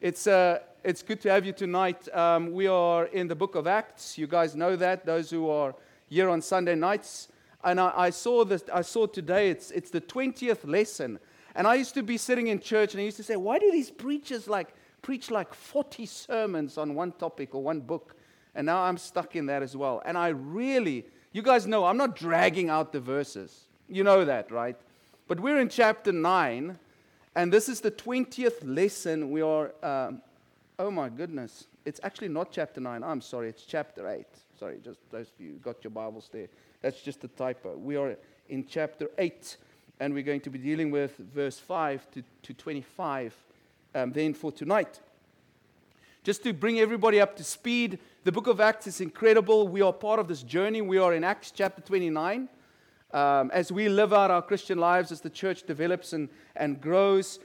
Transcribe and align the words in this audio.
It's, 0.00 0.26
uh, 0.26 0.58
it's 0.82 1.02
good 1.02 1.20
to 1.20 1.30
have 1.30 1.46
you 1.46 1.52
tonight. 1.52 2.08
Um, 2.14 2.52
we 2.52 2.66
are 2.66 3.06
in 3.06 3.28
the 3.28 3.36
book 3.36 3.54
of 3.54 3.66
Acts. 3.66 4.18
You 4.18 4.26
guys 4.26 4.56
know 4.56 4.74
that, 4.76 5.06
those 5.06 5.30
who 5.30 5.48
are 5.48 5.74
here 6.08 6.28
on 6.28 6.42
Sunday 6.42 6.74
nights. 6.74 7.28
And 7.64 7.78
I, 7.78 7.92
I 7.96 8.10
saw 8.10 8.44
this, 8.44 8.64
I 8.72 8.82
saw 8.82 9.06
today, 9.06 9.50
it's, 9.50 9.70
it's 9.70 9.90
the 9.90 10.00
20th 10.00 10.66
lesson. 10.66 11.18
And 11.54 11.66
I 11.66 11.74
used 11.74 11.94
to 11.94 12.02
be 12.02 12.16
sitting 12.16 12.48
in 12.48 12.60
church 12.60 12.94
and 12.94 13.00
I 13.00 13.04
used 13.04 13.16
to 13.18 13.22
say, 13.22 13.36
why 13.36 13.58
do 13.58 13.70
these 13.70 13.90
preachers 13.90 14.48
like 14.48 14.74
preach 15.02 15.30
like 15.30 15.54
40 15.54 16.06
sermons 16.06 16.78
on 16.78 16.94
one 16.94 17.12
topic 17.12 17.54
or 17.54 17.62
one 17.62 17.80
book? 17.80 18.16
And 18.54 18.66
now 18.66 18.82
I'm 18.82 18.98
stuck 18.98 19.36
in 19.36 19.46
that 19.46 19.62
as 19.62 19.76
well. 19.76 20.02
And 20.04 20.18
I 20.18 20.28
really, 20.28 21.06
you 21.32 21.42
guys 21.42 21.66
know, 21.66 21.84
I'm 21.84 21.96
not 21.96 22.16
dragging 22.16 22.70
out 22.70 22.92
the 22.92 23.00
verses. 23.00 23.68
You 23.88 24.04
know 24.04 24.24
that, 24.24 24.50
right? 24.50 24.76
But 25.28 25.40
we're 25.40 25.60
in 25.60 25.68
chapter 25.68 26.12
9, 26.12 26.78
and 27.34 27.52
this 27.52 27.68
is 27.68 27.80
the 27.80 27.90
20th 27.90 28.58
lesson. 28.62 29.30
We 29.30 29.40
are, 29.40 29.72
um, 29.82 30.22
oh 30.78 30.90
my 30.90 31.08
goodness, 31.08 31.66
it's 31.84 32.00
actually 32.02 32.28
not 32.28 32.52
chapter 32.52 32.80
9. 32.80 33.02
I'm 33.02 33.20
sorry, 33.20 33.48
it's 33.48 33.64
chapter 33.64 34.08
8. 34.08 34.26
Sorry, 34.58 34.78
just 34.84 34.98
those 35.10 35.28
of 35.28 35.40
you 35.44 35.52
got 35.62 35.82
your 35.82 35.90
Bibles 35.90 36.28
there. 36.32 36.48
That's 36.82 37.00
just 37.00 37.24
a 37.24 37.28
typo. 37.28 37.76
We 37.76 37.96
are 37.96 38.16
in 38.48 38.66
chapter 38.66 39.10
8, 39.18 39.56
and 40.00 40.12
we're 40.12 40.22
going 40.22 40.40
to 40.42 40.50
be 40.50 40.58
dealing 40.58 40.90
with 40.90 41.16
verse 41.16 41.58
5 41.58 42.10
to, 42.12 42.22
to 42.42 42.54
25 42.54 43.34
um, 43.94 44.12
then 44.12 44.34
for 44.34 44.52
tonight. 44.52 45.00
Just 46.24 46.44
to 46.44 46.52
bring 46.52 46.78
everybody 46.78 47.20
up 47.20 47.34
to 47.36 47.44
speed, 47.44 47.98
the 48.24 48.30
book 48.30 48.46
of 48.46 48.60
Acts 48.60 48.86
is 48.86 49.00
incredible. 49.00 49.66
We 49.66 49.82
are 49.82 49.92
part 49.92 50.20
of 50.20 50.28
this 50.28 50.42
journey. 50.42 50.80
We 50.80 50.98
are 50.98 51.14
in 51.14 51.24
Acts 51.24 51.50
chapter 51.50 51.82
29. 51.82 52.48
Um, 53.12 53.50
as 53.52 53.70
we 53.70 53.88
live 53.88 54.12
out 54.12 54.30
our 54.30 54.42
Christian 54.42 54.78
lives, 54.78 55.12
as 55.12 55.20
the 55.20 55.30
church 55.30 55.64
develops 55.64 56.12
and, 56.12 56.28
and 56.56 56.80
grows, 56.80 57.38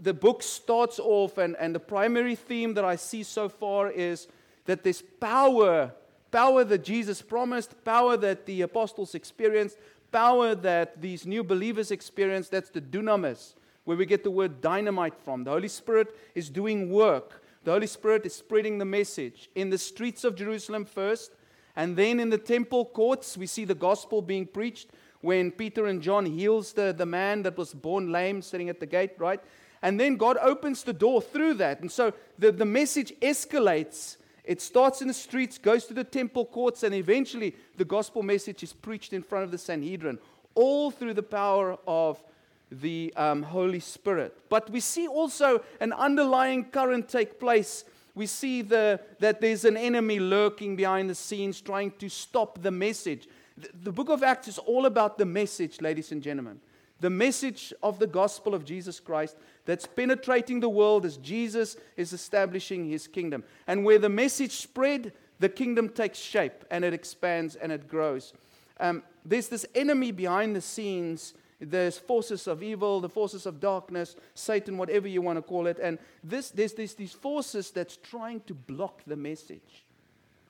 the 0.00 0.14
book 0.14 0.42
starts 0.42 0.98
off, 0.98 1.38
and, 1.38 1.56
and 1.58 1.74
the 1.74 1.80
primary 1.80 2.34
theme 2.34 2.74
that 2.74 2.84
I 2.84 2.96
see 2.96 3.22
so 3.22 3.48
far 3.48 3.90
is 3.90 4.26
that 4.64 4.82
there's 4.82 5.02
power 5.20 5.92
power 6.32 6.64
that 6.64 6.82
Jesus 6.82 7.22
promised, 7.22 7.84
power 7.84 8.16
that 8.16 8.46
the 8.46 8.62
apostles 8.62 9.14
experienced, 9.14 9.76
power 10.10 10.56
that 10.56 11.00
these 11.00 11.24
new 11.24 11.44
believers 11.44 11.92
experienced. 11.92 12.50
That's 12.50 12.70
the 12.70 12.80
dunamis, 12.80 13.54
where 13.84 13.96
we 13.96 14.06
get 14.06 14.24
the 14.24 14.30
word 14.30 14.60
dynamite 14.60 15.14
from. 15.24 15.44
The 15.44 15.52
Holy 15.52 15.68
Spirit 15.68 16.16
is 16.34 16.48
doing 16.50 16.90
work. 16.90 17.44
The 17.62 17.70
Holy 17.70 17.86
Spirit 17.86 18.26
is 18.26 18.34
spreading 18.34 18.78
the 18.78 18.84
message 18.84 19.48
in 19.54 19.70
the 19.70 19.78
streets 19.78 20.24
of 20.24 20.34
Jerusalem 20.34 20.84
first, 20.84 21.36
and 21.76 21.96
then 21.96 22.18
in 22.18 22.30
the 22.30 22.38
temple 22.38 22.86
courts, 22.86 23.36
we 23.38 23.46
see 23.46 23.64
the 23.64 23.74
gospel 23.74 24.20
being 24.20 24.46
preached 24.46 24.88
when 25.22 25.50
Peter 25.50 25.86
and 25.86 26.02
John 26.02 26.26
heals 26.26 26.72
the, 26.72 26.92
the 26.92 27.06
man 27.06 27.42
that 27.44 27.56
was 27.56 27.72
born 27.72 28.12
lame 28.12 28.42
sitting 28.42 28.68
at 28.68 28.80
the 28.80 28.86
gate, 28.86 29.12
right? 29.18 29.40
And 29.80 29.98
then 29.98 30.16
God 30.16 30.36
opens 30.40 30.84
the 30.84 30.92
door 30.92 31.20
through 31.20 31.54
that. 31.54 31.80
And 31.80 31.90
so 31.90 32.12
the, 32.38 32.52
the 32.52 32.64
message 32.64 33.12
escalates. 33.20 34.16
It 34.44 34.60
starts 34.60 35.00
in 35.00 35.08
the 35.08 35.14
streets, 35.14 35.58
goes 35.58 35.86
to 35.86 35.94
the 35.94 36.04
temple 36.04 36.46
courts, 36.46 36.82
and 36.82 36.94
eventually 36.94 37.54
the 37.76 37.84
gospel 37.84 38.22
message 38.22 38.62
is 38.62 38.72
preached 38.72 39.12
in 39.12 39.22
front 39.22 39.44
of 39.44 39.50
the 39.50 39.58
Sanhedrin, 39.58 40.18
all 40.54 40.90
through 40.90 41.14
the 41.14 41.22
power 41.22 41.78
of 41.86 42.22
the 42.70 43.12
um, 43.16 43.42
Holy 43.42 43.80
Spirit. 43.80 44.36
But 44.48 44.70
we 44.70 44.80
see 44.80 45.06
also 45.06 45.62
an 45.80 45.92
underlying 45.92 46.64
current 46.64 47.08
take 47.08 47.38
place. 47.38 47.84
We 48.14 48.26
see 48.26 48.62
the, 48.62 49.00
that 49.20 49.40
there's 49.40 49.64
an 49.64 49.76
enemy 49.76 50.18
lurking 50.18 50.76
behind 50.76 51.08
the 51.08 51.14
scenes 51.14 51.60
trying 51.60 51.92
to 51.92 52.08
stop 52.08 52.62
the 52.62 52.70
message. 52.70 53.28
The, 53.56 53.92
book 53.92 54.08
of 54.08 54.22
Acts 54.22 54.48
is 54.48 54.58
all 54.58 54.86
about 54.86 55.18
the 55.18 55.26
message, 55.26 55.80
ladies 55.80 56.12
and 56.12 56.22
gentlemen. 56.22 56.60
The 57.00 57.10
message 57.10 57.72
of 57.82 57.98
the 57.98 58.06
gospel 58.06 58.54
of 58.54 58.64
Jesus 58.64 59.00
Christ 59.00 59.36
that's 59.64 59.86
penetrating 59.86 60.60
the 60.60 60.68
world 60.68 61.04
as 61.04 61.16
Jesus 61.16 61.76
is 61.96 62.12
establishing 62.12 62.88
his 62.88 63.06
kingdom. 63.06 63.44
And 63.66 63.84
where 63.84 63.98
the 63.98 64.08
message 64.08 64.52
spread, 64.52 65.12
the 65.38 65.48
kingdom 65.48 65.88
takes 65.88 66.18
shape 66.18 66.64
and 66.70 66.84
it 66.84 66.94
expands 66.94 67.56
and 67.56 67.72
it 67.72 67.88
grows. 67.88 68.32
Um, 68.78 69.02
there's 69.24 69.48
this 69.48 69.66
enemy 69.74 70.12
behind 70.12 70.56
the 70.56 70.60
scenes 70.60 71.34
there's 71.62 71.96
forces 71.96 72.48
of 72.48 72.62
evil, 72.62 73.00
the 73.00 73.08
forces 73.08 73.46
of 73.46 73.60
darkness, 73.60 74.16
Satan, 74.34 74.76
whatever 74.76 75.06
you 75.06 75.22
want 75.22 75.38
to 75.38 75.42
call 75.42 75.68
it. 75.68 75.78
And 75.80 75.98
this, 76.24 76.50
there's, 76.50 76.72
there's 76.72 76.94
these 76.94 77.12
forces 77.12 77.70
that's 77.70 77.96
trying 77.96 78.40
to 78.42 78.54
block 78.54 79.02
the 79.06 79.16
message. 79.16 79.84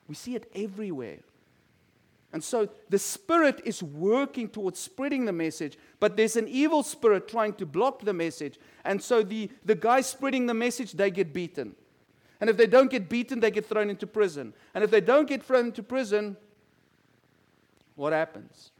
We 0.07 0.15
see 0.15 0.35
it 0.35 0.49
everywhere. 0.55 1.19
And 2.33 2.43
so 2.43 2.67
the 2.89 2.97
spirit 2.97 3.61
is 3.63 3.83
working 3.83 4.49
towards 4.49 4.79
spreading 4.79 5.25
the 5.25 5.31
message, 5.31 5.77
but 5.99 6.17
there's 6.17 6.35
an 6.35 6.47
evil 6.47 6.81
spirit 6.81 7.27
trying 7.27 7.53
to 7.53 7.65
block 7.65 8.01
the 8.01 8.13
message. 8.13 8.57
And 8.83 9.01
so 9.01 9.21
the, 9.21 9.51
the 9.63 9.75
guys 9.75 10.07
spreading 10.07 10.47
the 10.47 10.53
message, 10.55 10.93
they 10.93 11.11
get 11.11 11.31
beaten. 11.31 11.75
And 12.41 12.49
if 12.49 12.57
they 12.57 12.65
don't 12.65 12.89
get 12.89 13.07
beaten, 13.07 13.39
they 13.39 13.51
get 13.51 13.67
thrown 13.67 13.89
into 13.89 14.07
prison. 14.07 14.53
And 14.73 14.83
if 14.83 14.89
they 14.89 14.99
don't 14.99 15.29
get 15.29 15.43
thrown 15.43 15.67
into 15.67 15.83
prison, 15.83 16.35
what 17.95 18.11
happens? 18.11 18.71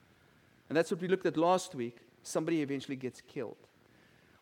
And 0.68 0.76
that's 0.76 0.90
what 0.90 1.00
we 1.00 1.08
looked 1.08 1.28
at 1.28 1.38
last 1.38 1.76
week 1.76 1.98
somebody 2.24 2.62
eventually 2.62 2.96
gets 2.96 3.22
killed. 3.22 3.58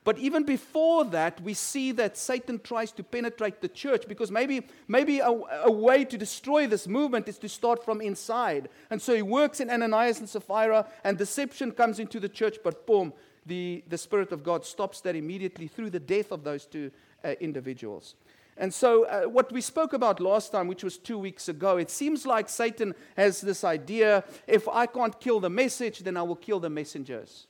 But 0.04 0.18
even 0.18 0.44
before 0.44 1.06
that, 1.06 1.40
we 1.42 1.54
see 1.54 1.92
that 1.92 2.18
Satan 2.18 2.60
tries 2.60 2.92
to 2.94 3.04
penetrate 3.04 3.62
the 3.62 3.68
church 3.68 4.08
because 4.08 4.32
maybe, 4.32 4.66
maybe 4.88 5.20
a, 5.20 5.30
a, 5.30 5.72
way 5.72 6.06
to 6.06 6.18
destroy 6.18 6.66
this 6.66 6.88
movement 6.88 7.28
is 7.28 7.38
to 7.38 7.50
start 7.50 7.86
from 7.86 8.02
inside. 8.02 8.70
And 8.90 9.00
so 9.00 9.14
he 9.14 9.22
works 9.22 9.60
in 9.60 9.70
Ananias 9.70 10.20
and 10.20 10.28
Sapphira, 10.28 10.88
and 11.04 11.20
deception 11.20 11.72
comes 11.72 12.00
into 12.00 12.20
the 12.20 12.30
church, 12.30 12.58
but 12.64 12.88
boom, 12.88 13.14
the, 13.46 13.84
the 13.90 13.98
Spirit 13.98 14.32
of 14.32 14.44
God 14.44 14.66
stops 14.66 15.02
that 15.02 15.16
immediately 15.16 15.68
through 15.68 15.92
the 15.92 16.00
death 16.00 16.32
of 16.32 16.44
those 16.44 16.66
two 16.66 16.90
uh, 17.24 17.34
individuals. 17.40 18.16
And 18.58 18.74
so, 18.74 19.06
uh, 19.06 19.24
what 19.24 19.52
we 19.52 19.62
spoke 19.62 19.94
about 19.94 20.20
last 20.20 20.52
time, 20.52 20.68
which 20.68 20.84
was 20.84 20.98
two 20.98 21.18
weeks 21.18 21.48
ago, 21.48 21.78
it 21.78 21.90
seems 21.90 22.26
like 22.26 22.50
Satan 22.50 22.94
has 23.16 23.42
this 23.42 23.64
idea 23.64 24.24
if 24.46 24.68
I 24.68 24.88
can't 24.88 25.18
kill 25.20 25.40
the 25.40 25.50
message, 25.50 26.00
then 26.00 26.18
I 26.18 26.24
will 26.24 26.36
kill 26.36 26.60
the 26.60 26.70
messengers. 26.70 27.48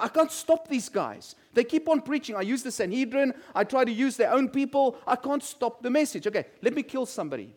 I 0.00 0.08
can't 0.08 0.32
stop 0.32 0.68
these 0.68 0.88
guys. 0.88 1.34
They 1.52 1.64
keep 1.64 1.88
on 1.88 2.00
preaching. 2.00 2.36
I 2.36 2.42
use 2.42 2.62
the 2.62 2.72
Sanhedrin. 2.72 3.34
I 3.54 3.64
try 3.64 3.84
to 3.84 3.92
use 3.92 4.16
their 4.16 4.32
own 4.32 4.48
people. 4.48 4.96
I 5.06 5.16
can't 5.16 5.42
stop 5.42 5.82
the 5.82 5.90
message. 5.90 6.26
Okay, 6.26 6.46
let 6.62 6.74
me 6.74 6.82
kill 6.82 7.06
somebody. 7.06 7.54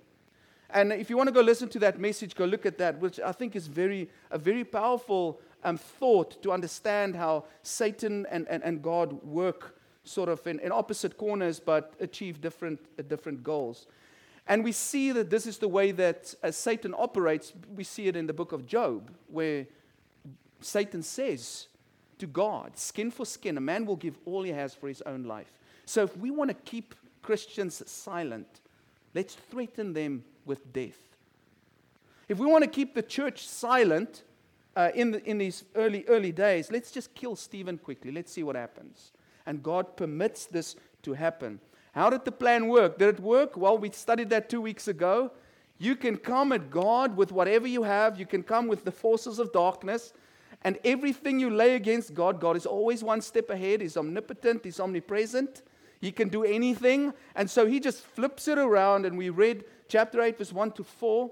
And 0.69 0.91
if 0.91 1.09
you 1.09 1.17
want 1.17 1.27
to 1.27 1.33
go 1.33 1.41
listen 1.41 1.69
to 1.69 1.79
that 1.79 1.99
message, 1.99 2.35
go 2.35 2.45
look 2.45 2.65
at 2.65 2.77
that, 2.77 2.99
which 2.99 3.19
I 3.19 3.31
think 3.31 3.55
is 3.55 3.67
very, 3.67 4.09
a 4.31 4.37
very 4.37 4.65
powerful 4.65 5.39
um, 5.63 5.77
thought 5.77 6.41
to 6.43 6.51
understand 6.51 7.15
how 7.15 7.45
Satan 7.63 8.25
and, 8.29 8.47
and, 8.49 8.63
and 8.63 8.81
God 8.81 9.23
work 9.23 9.79
sort 10.03 10.29
of 10.29 10.45
in, 10.47 10.59
in 10.59 10.71
opposite 10.71 11.17
corners 11.17 11.59
but 11.59 11.93
achieve 11.99 12.41
different, 12.41 12.79
uh, 12.99 13.03
different 13.03 13.43
goals. 13.43 13.87
And 14.47 14.63
we 14.63 14.71
see 14.71 15.11
that 15.11 15.29
this 15.29 15.45
is 15.45 15.57
the 15.57 15.67
way 15.67 15.91
that 15.91 16.33
uh, 16.43 16.51
Satan 16.51 16.93
operates. 16.97 17.53
We 17.75 17.83
see 17.83 18.07
it 18.07 18.15
in 18.15 18.27
the 18.27 18.33
book 18.33 18.51
of 18.53 18.65
Job, 18.65 19.11
where 19.27 19.67
Satan 20.61 21.03
says, 21.03 21.67
to 22.19 22.27
God, 22.27 22.77
skin 22.77 23.11
for 23.11 23.25
skin. 23.25 23.57
A 23.57 23.61
man 23.61 23.85
will 23.85 23.95
give 23.95 24.17
all 24.25 24.43
he 24.43 24.51
has 24.51 24.73
for 24.73 24.87
his 24.87 25.01
own 25.03 25.23
life. 25.23 25.51
So 25.85 26.03
if 26.03 26.17
we 26.17 26.31
want 26.31 26.49
to 26.49 26.55
keep 26.55 26.95
Christians 27.21 27.81
silent, 27.89 28.61
let's 29.13 29.35
threaten 29.35 29.93
them 29.93 30.23
with 30.45 30.73
death. 30.73 30.99
If 32.27 32.39
we 32.39 32.45
want 32.45 32.63
to 32.63 32.69
keep 32.69 32.93
the 32.93 33.01
church 33.01 33.47
silent 33.47 34.23
uh, 34.75 34.91
in, 34.93 35.11
the, 35.11 35.23
in 35.29 35.37
these 35.37 35.63
early, 35.75 36.05
early 36.07 36.31
days, 36.31 36.71
let's 36.71 36.91
just 36.91 37.13
kill 37.15 37.35
Stephen 37.35 37.77
quickly. 37.77 38.11
Let's 38.11 38.31
see 38.31 38.43
what 38.43 38.55
happens. 38.55 39.11
And 39.45 39.63
God 39.63 39.95
permits 39.95 40.45
this 40.45 40.75
to 41.03 41.13
happen. 41.13 41.59
How 41.93 42.09
did 42.09 42.25
the 42.25 42.31
plan 42.31 42.67
work? 42.67 42.99
Did 42.99 43.15
it 43.15 43.19
work? 43.19 43.55
Well, 43.55 43.77
we 43.77 43.89
studied 43.91 44.29
that 44.29 44.49
two 44.49 44.61
weeks 44.61 44.87
ago. 44.87 45.31
You 45.79 45.95
can 45.95 46.17
come 46.17 46.51
at 46.51 46.69
God 46.69 47.15
with 47.15 47.31
whatever 47.31 47.67
you 47.67 47.83
have. 47.83 48.19
You 48.19 48.25
can 48.25 48.43
come 48.43 48.67
with 48.67 48.83
the 48.83 48.91
forces 48.91 49.39
of 49.39 49.53
darkness. 49.53 50.13
And 50.63 50.79
everything 50.83 51.39
you 51.39 51.49
lay 51.49 51.75
against 51.75 52.13
God, 52.13 52.39
God 52.39 52.57
is 52.57 52.65
always 52.65 53.03
one 53.03 53.21
step 53.21 53.49
ahead. 53.49 53.81
He's 53.81 53.97
omnipotent, 53.97 54.63
He's 54.63 54.79
omnipresent. 54.79 55.61
He 55.99 56.11
can 56.11 56.29
do 56.29 56.43
anything. 56.43 57.13
And 57.35 57.49
so 57.49 57.65
He 57.65 57.79
just 57.79 58.03
flips 58.03 58.47
it 58.47 58.57
around. 58.57 59.05
And 59.05 59.17
we 59.17 59.29
read 59.29 59.65
chapter 59.87 60.21
8, 60.21 60.37
verse 60.37 60.53
1 60.53 60.71
to 60.73 60.83
4. 60.83 61.31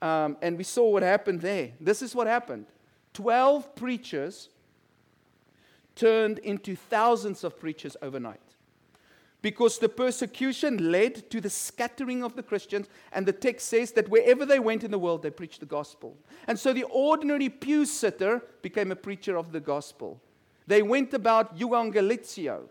Um, 0.00 0.36
and 0.42 0.56
we 0.56 0.64
saw 0.64 0.88
what 0.90 1.02
happened 1.02 1.40
there. 1.40 1.72
This 1.80 2.02
is 2.02 2.14
what 2.14 2.26
happened 2.26 2.66
12 3.14 3.74
preachers 3.74 4.48
turned 5.96 6.38
into 6.38 6.76
thousands 6.76 7.42
of 7.42 7.58
preachers 7.58 7.96
overnight 8.00 8.40
because 9.40 9.78
the 9.78 9.88
persecution 9.88 10.90
led 10.90 11.30
to 11.30 11.40
the 11.40 11.50
scattering 11.50 12.24
of 12.24 12.34
the 12.34 12.42
Christians, 12.42 12.88
and 13.12 13.24
the 13.24 13.32
text 13.32 13.68
says 13.68 13.92
that 13.92 14.08
wherever 14.08 14.44
they 14.44 14.58
went 14.58 14.82
in 14.82 14.90
the 14.90 14.98
world, 14.98 15.22
they 15.22 15.30
preached 15.30 15.60
the 15.60 15.66
gospel. 15.66 16.16
And 16.46 16.58
so 16.58 16.72
the 16.72 16.84
ordinary 16.84 17.48
pew 17.48 17.86
sitter 17.86 18.42
became 18.62 18.90
a 18.90 18.96
preacher 18.96 19.36
of 19.36 19.52
the 19.52 19.60
gospel. 19.60 20.20
They 20.66 20.82
went 20.82 21.14
about 21.14 21.56
euangelizio. 21.56 22.62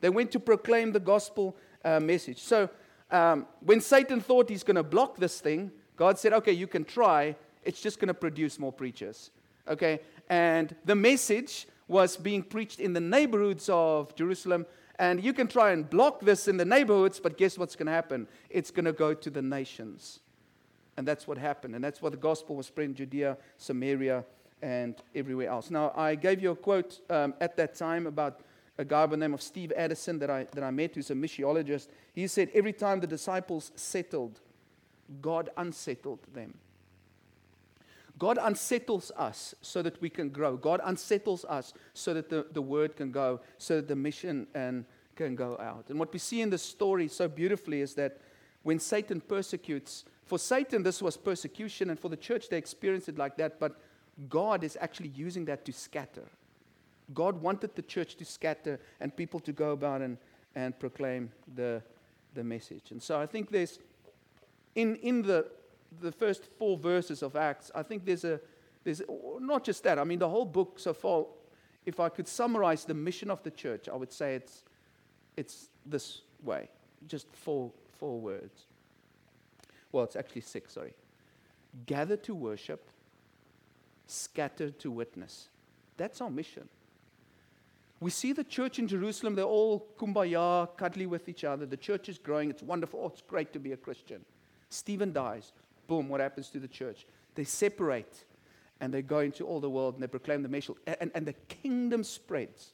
They 0.00 0.10
went 0.10 0.32
to 0.32 0.40
proclaim 0.40 0.92
the 0.92 1.00
gospel 1.00 1.56
uh, 1.84 2.00
message. 2.00 2.38
So 2.42 2.68
um, 3.10 3.46
when 3.60 3.80
Satan 3.80 4.20
thought 4.20 4.48
he's 4.48 4.64
going 4.64 4.76
to 4.76 4.82
block 4.82 5.16
this 5.16 5.40
thing, 5.40 5.70
God 5.96 6.18
said, 6.18 6.32
okay, 6.32 6.52
you 6.52 6.66
can 6.66 6.84
try. 6.84 7.36
It's 7.62 7.80
just 7.80 7.98
going 8.00 8.08
to 8.08 8.14
produce 8.14 8.58
more 8.58 8.72
preachers. 8.72 9.30
Okay? 9.68 10.00
And 10.28 10.74
the 10.84 10.94
message 10.94 11.66
was 11.88 12.16
being 12.16 12.42
preached 12.42 12.80
in 12.80 12.92
the 12.92 13.00
neighborhoods 13.00 13.68
of 13.68 14.14
Jerusalem 14.16 14.66
And 14.98 15.22
you 15.22 15.32
can 15.32 15.46
try 15.46 15.72
and 15.72 15.88
block 15.88 16.20
this 16.20 16.48
in 16.48 16.56
the 16.56 16.64
neighborhoods, 16.64 17.20
but 17.20 17.36
guess 17.36 17.58
what's 17.58 17.76
going 17.76 17.86
to 17.86 17.92
happen? 17.92 18.26
It's 18.48 18.70
going 18.70 18.86
to 18.86 18.92
go 18.92 19.12
to 19.14 19.30
the 19.30 19.42
nations. 19.42 20.20
And 20.96 21.06
that's 21.06 21.28
what 21.28 21.36
happened. 21.36 21.74
And 21.74 21.84
that's 21.84 22.00
why 22.00 22.08
the 22.10 22.16
gospel 22.16 22.56
was 22.56 22.66
spread 22.66 22.86
in 22.86 22.94
Judea, 22.94 23.36
Samaria, 23.58 24.24
and 24.62 24.94
everywhere 25.14 25.50
else. 25.50 25.70
Now, 25.70 25.92
I 25.94 26.14
gave 26.14 26.42
you 26.42 26.50
a 26.52 26.56
quote 26.56 27.00
um, 27.10 27.34
at 27.40 27.56
that 27.58 27.74
time 27.74 28.06
about 28.06 28.40
a 28.78 28.84
guy 28.84 29.04
by 29.06 29.10
the 29.10 29.16
name 29.18 29.34
of 29.34 29.42
Steve 29.42 29.72
Addison 29.76 30.18
that 30.18 30.30
I, 30.30 30.46
that 30.52 30.64
I 30.64 30.70
met, 30.70 30.94
who's 30.94 31.10
a 31.10 31.14
missiologist. 31.14 31.88
He 32.14 32.26
said, 32.26 32.50
Every 32.54 32.72
time 32.72 33.00
the 33.00 33.06
disciples 33.06 33.72
settled, 33.74 34.40
God 35.20 35.50
unsettled 35.56 36.20
them. 36.32 36.54
God 38.18 38.38
unsettles 38.40 39.12
us 39.16 39.54
so 39.60 39.82
that 39.82 40.00
we 40.00 40.08
can 40.08 40.30
grow. 40.30 40.56
God 40.56 40.80
unsettles 40.84 41.44
us 41.44 41.74
so 41.92 42.14
that 42.14 42.30
the, 42.30 42.46
the 42.52 42.62
word 42.62 42.96
can 42.96 43.10
go, 43.10 43.40
so 43.58 43.76
that 43.76 43.88
the 43.88 43.96
mission 43.96 44.46
and, 44.54 44.84
can 45.16 45.34
go 45.34 45.58
out. 45.60 45.86
And 45.88 45.98
what 45.98 46.12
we 46.12 46.18
see 46.18 46.40
in 46.40 46.50
this 46.50 46.62
story 46.62 47.08
so 47.08 47.28
beautifully 47.28 47.80
is 47.80 47.94
that 47.94 48.18
when 48.62 48.78
Satan 48.78 49.20
persecutes, 49.20 50.04
for 50.24 50.38
Satan, 50.38 50.82
this 50.82 51.02
was 51.02 51.16
persecution, 51.16 51.90
and 51.90 52.00
for 52.00 52.08
the 52.08 52.16
church, 52.16 52.48
they 52.48 52.58
experienced 52.58 53.08
it 53.08 53.18
like 53.18 53.36
that, 53.36 53.60
but 53.60 53.80
God 54.28 54.64
is 54.64 54.78
actually 54.80 55.10
using 55.10 55.44
that 55.44 55.64
to 55.66 55.72
scatter. 55.72 56.24
God 57.14 57.40
wanted 57.40 57.76
the 57.76 57.82
church 57.82 58.16
to 58.16 58.24
scatter 58.24 58.80
and 59.00 59.14
people 59.14 59.40
to 59.40 59.52
go 59.52 59.72
about 59.72 60.00
and, 60.00 60.16
and 60.54 60.78
proclaim 60.78 61.30
the, 61.54 61.82
the 62.34 62.42
message. 62.42 62.90
And 62.90 63.02
so 63.02 63.20
I 63.20 63.26
think 63.26 63.50
there's, 63.50 63.78
in, 64.74 64.96
in 64.96 65.22
the, 65.22 65.46
the 66.00 66.12
first 66.12 66.44
four 66.58 66.76
verses 66.76 67.22
of 67.22 67.36
Acts, 67.36 67.70
I 67.74 67.82
think 67.82 68.04
there's 68.04 68.24
a, 68.24 68.40
there's 68.84 69.02
not 69.40 69.64
just 69.64 69.82
that, 69.84 69.98
I 69.98 70.04
mean, 70.04 70.18
the 70.18 70.28
whole 70.28 70.44
book 70.44 70.78
so 70.78 70.94
far, 70.94 71.26
if 71.84 72.00
I 72.00 72.08
could 72.08 72.28
summarize 72.28 72.84
the 72.84 72.94
mission 72.94 73.30
of 73.30 73.42
the 73.42 73.50
church, 73.50 73.88
I 73.88 73.96
would 73.96 74.12
say 74.12 74.34
it's, 74.34 74.64
it's 75.36 75.68
this 75.84 76.22
way 76.42 76.68
just 77.06 77.26
four, 77.32 77.70
four 77.98 78.18
words. 78.20 78.66
Well, 79.92 80.04
it's 80.04 80.16
actually 80.16 80.40
six, 80.40 80.74
sorry. 80.74 80.94
Gather 81.86 82.16
to 82.18 82.34
worship, 82.34 82.88
scatter 84.06 84.70
to 84.70 84.90
witness. 84.90 85.48
That's 85.96 86.20
our 86.20 86.30
mission. 86.30 86.68
We 88.00 88.10
see 88.10 88.32
the 88.32 88.44
church 88.44 88.78
in 88.78 88.88
Jerusalem, 88.88 89.34
they're 89.34 89.44
all 89.44 89.88
kumbaya, 89.98 90.68
cuddly 90.76 91.06
with 91.06 91.28
each 91.28 91.44
other. 91.44 91.64
The 91.64 91.78
church 91.78 92.08
is 92.08 92.18
growing. 92.18 92.50
It's 92.50 92.62
wonderful. 92.62 93.00
Oh, 93.02 93.08
it's 93.08 93.22
great 93.22 93.52
to 93.54 93.58
be 93.58 93.72
a 93.72 93.76
Christian. 93.76 94.24
Stephen 94.68 95.12
dies. 95.12 95.52
Boom, 95.86 96.08
what 96.08 96.20
happens 96.20 96.48
to 96.50 96.58
the 96.58 96.68
church? 96.68 97.06
They 97.34 97.44
separate 97.44 98.24
and 98.80 98.92
they 98.92 99.02
go 99.02 99.20
into 99.20 99.44
all 99.44 99.60
the 99.60 99.70
world 99.70 99.94
and 99.94 100.02
they 100.02 100.06
proclaim 100.06 100.42
the 100.42 100.48
message. 100.48 100.76
And, 101.00 101.10
and 101.14 101.26
the 101.26 101.34
kingdom 101.48 102.04
spreads. 102.04 102.72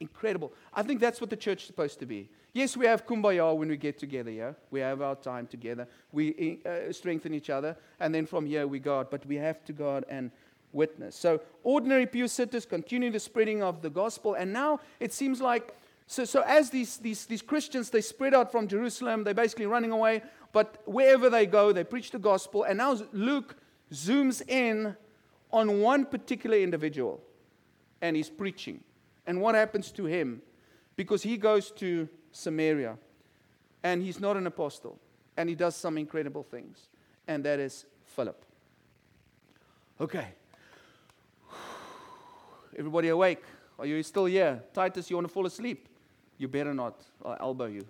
Incredible. 0.00 0.52
I 0.72 0.82
think 0.82 1.00
that's 1.00 1.20
what 1.20 1.30
the 1.30 1.36
church 1.36 1.62
is 1.62 1.66
supposed 1.66 1.98
to 2.00 2.06
be. 2.06 2.28
Yes, 2.52 2.76
we 2.76 2.86
have 2.86 3.06
kumbaya 3.06 3.54
when 3.56 3.68
we 3.68 3.76
get 3.76 3.98
together, 3.98 4.30
yeah? 4.30 4.52
We 4.70 4.80
have 4.80 5.02
our 5.02 5.16
time 5.16 5.46
together. 5.46 5.86
We 6.12 6.60
uh, 6.64 6.92
strengthen 6.92 7.34
each 7.34 7.50
other. 7.50 7.76
And 8.00 8.14
then 8.14 8.26
from 8.26 8.46
here 8.46 8.66
we 8.66 8.78
go 8.78 9.00
out. 9.00 9.10
But 9.10 9.26
we 9.26 9.36
have 9.36 9.64
to 9.64 9.72
go 9.72 9.96
out 9.96 10.04
and 10.08 10.30
witness. 10.72 11.16
So, 11.16 11.40
ordinary 11.64 12.06
pew 12.06 12.28
sitters 12.28 12.66
continue 12.66 13.10
the 13.10 13.20
spreading 13.20 13.62
of 13.62 13.82
the 13.82 13.90
gospel. 13.90 14.34
And 14.34 14.52
now 14.52 14.80
it 15.00 15.12
seems 15.12 15.40
like, 15.40 15.74
so, 16.06 16.24
so 16.24 16.42
as 16.46 16.70
these, 16.70 16.96
these, 16.98 17.26
these 17.26 17.42
Christians, 17.42 17.90
they 17.90 18.00
spread 18.00 18.34
out 18.34 18.52
from 18.52 18.68
Jerusalem, 18.68 19.24
they're 19.24 19.34
basically 19.34 19.66
running 19.66 19.90
away. 19.90 20.22
But 20.52 20.82
wherever 20.86 21.30
they 21.30 21.46
go, 21.46 21.72
they 21.72 21.84
preach 21.84 22.10
the 22.10 22.18
gospel. 22.18 22.64
And 22.64 22.78
now 22.78 22.98
Luke 23.12 23.56
zooms 23.92 24.42
in 24.48 24.96
on 25.50 25.80
one 25.80 26.04
particular 26.04 26.58
individual 26.58 27.20
and 28.00 28.16
he's 28.16 28.30
preaching. 28.30 28.82
And 29.26 29.40
what 29.40 29.54
happens 29.54 29.90
to 29.92 30.04
him? 30.04 30.42
Because 30.96 31.22
he 31.22 31.36
goes 31.36 31.70
to 31.72 32.08
Samaria 32.32 32.96
and 33.82 34.02
he's 34.02 34.20
not 34.20 34.36
an 34.36 34.46
apostle 34.46 34.98
and 35.36 35.48
he 35.48 35.54
does 35.54 35.76
some 35.76 35.98
incredible 35.98 36.42
things. 36.42 36.88
And 37.26 37.44
that 37.44 37.58
is 37.58 37.84
Philip. 38.06 38.44
Okay, 40.00 40.28
Everybody 42.78 43.08
awake? 43.08 43.42
Are 43.76 43.86
you 43.86 44.00
still 44.04 44.26
here? 44.26 44.62
Titus, 44.72 45.10
you 45.10 45.16
want 45.16 45.26
to 45.26 45.32
fall 45.32 45.46
asleep? 45.46 45.88
You 46.36 46.46
better 46.46 46.72
not. 46.72 47.02
I'll 47.24 47.36
elbow 47.40 47.66
you. 47.66 47.84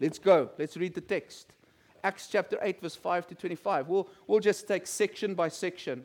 Let's 0.00 0.18
go. 0.18 0.50
Let's 0.58 0.76
read 0.76 0.94
the 0.94 1.00
text. 1.00 1.52
Acts 2.02 2.28
chapter 2.28 2.58
8, 2.60 2.80
verse 2.82 2.96
5 2.96 3.26
to 3.28 3.34
25. 3.34 3.88
We'll, 3.88 4.08
we'll 4.26 4.40
just 4.40 4.68
take 4.68 4.86
section 4.86 5.34
by 5.34 5.48
section. 5.48 6.04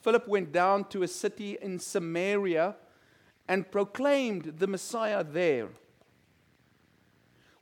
Philip 0.00 0.28
went 0.28 0.52
down 0.52 0.84
to 0.90 1.02
a 1.02 1.08
city 1.08 1.58
in 1.60 1.78
Samaria 1.78 2.76
and 3.48 3.70
proclaimed 3.70 4.54
the 4.58 4.66
Messiah 4.66 5.24
there. 5.24 5.68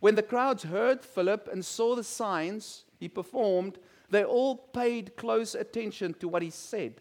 When 0.01 0.15
the 0.15 0.23
crowds 0.23 0.65
heard 0.65 1.03
Philip 1.03 1.49
and 1.53 1.65
saw 1.65 1.95
the 1.95 2.05
signs 2.05 2.85
he 2.99 3.09
performed, 3.09 3.79
they 4.09 4.25
all 4.25 4.57
paid 4.57 5.17
close 5.17 5.55
attention 5.55 6.15
to 6.15 6.29
what 6.29 6.43
he 6.43 6.51
said. 6.51 7.01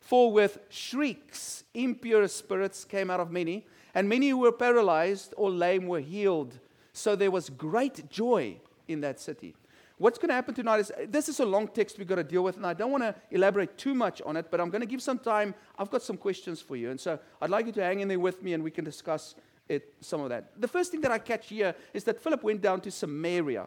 For 0.00 0.32
with 0.32 0.58
shrieks, 0.68 1.64
impure 1.74 2.26
spirits 2.28 2.84
came 2.84 3.10
out 3.10 3.20
of 3.20 3.30
many, 3.30 3.66
and 3.94 4.08
many 4.08 4.30
who 4.30 4.38
were 4.38 4.52
paralyzed 4.52 5.34
or 5.36 5.50
lame 5.50 5.86
were 5.86 6.00
healed. 6.00 6.58
So 7.00 7.16
there 7.16 7.30
was 7.30 7.48
great 7.48 8.10
joy 8.10 8.56
in 8.86 9.00
that 9.00 9.18
city. 9.18 9.54
What's 9.96 10.18
going 10.18 10.28
to 10.28 10.34
happen 10.34 10.54
tonight 10.54 10.80
is 10.80 10.92
this 11.08 11.30
is 11.30 11.40
a 11.40 11.46
long 11.46 11.66
text 11.68 11.98
we've 11.98 12.06
got 12.06 12.16
to 12.16 12.24
deal 12.24 12.42
with, 12.42 12.56
and 12.56 12.66
I 12.66 12.74
don't 12.74 12.90
want 12.90 13.02
to 13.02 13.14
elaborate 13.30 13.78
too 13.78 13.94
much 13.94 14.20
on 14.22 14.36
it, 14.36 14.50
but 14.50 14.60
I'm 14.60 14.68
going 14.68 14.82
to 14.82 14.86
give 14.86 15.00
some 15.00 15.18
time. 15.18 15.54
I've 15.78 15.90
got 15.90 16.02
some 16.02 16.18
questions 16.18 16.60
for 16.60 16.76
you, 16.76 16.90
and 16.90 17.00
so 17.00 17.18
I'd 17.40 17.48
like 17.50 17.64
you 17.66 17.72
to 17.72 17.82
hang 17.82 18.00
in 18.00 18.08
there 18.08 18.20
with 18.20 18.42
me 18.42 18.52
and 18.52 18.62
we 18.62 18.70
can 18.70 18.84
discuss 18.84 19.34
it, 19.68 19.94
some 20.00 20.20
of 20.20 20.28
that. 20.28 20.60
The 20.60 20.68
first 20.68 20.90
thing 20.90 21.00
that 21.00 21.10
I 21.10 21.18
catch 21.18 21.48
here 21.48 21.74
is 21.94 22.04
that 22.04 22.20
Philip 22.20 22.42
went 22.42 22.60
down 22.60 22.82
to 22.82 22.90
Samaria. 22.90 23.66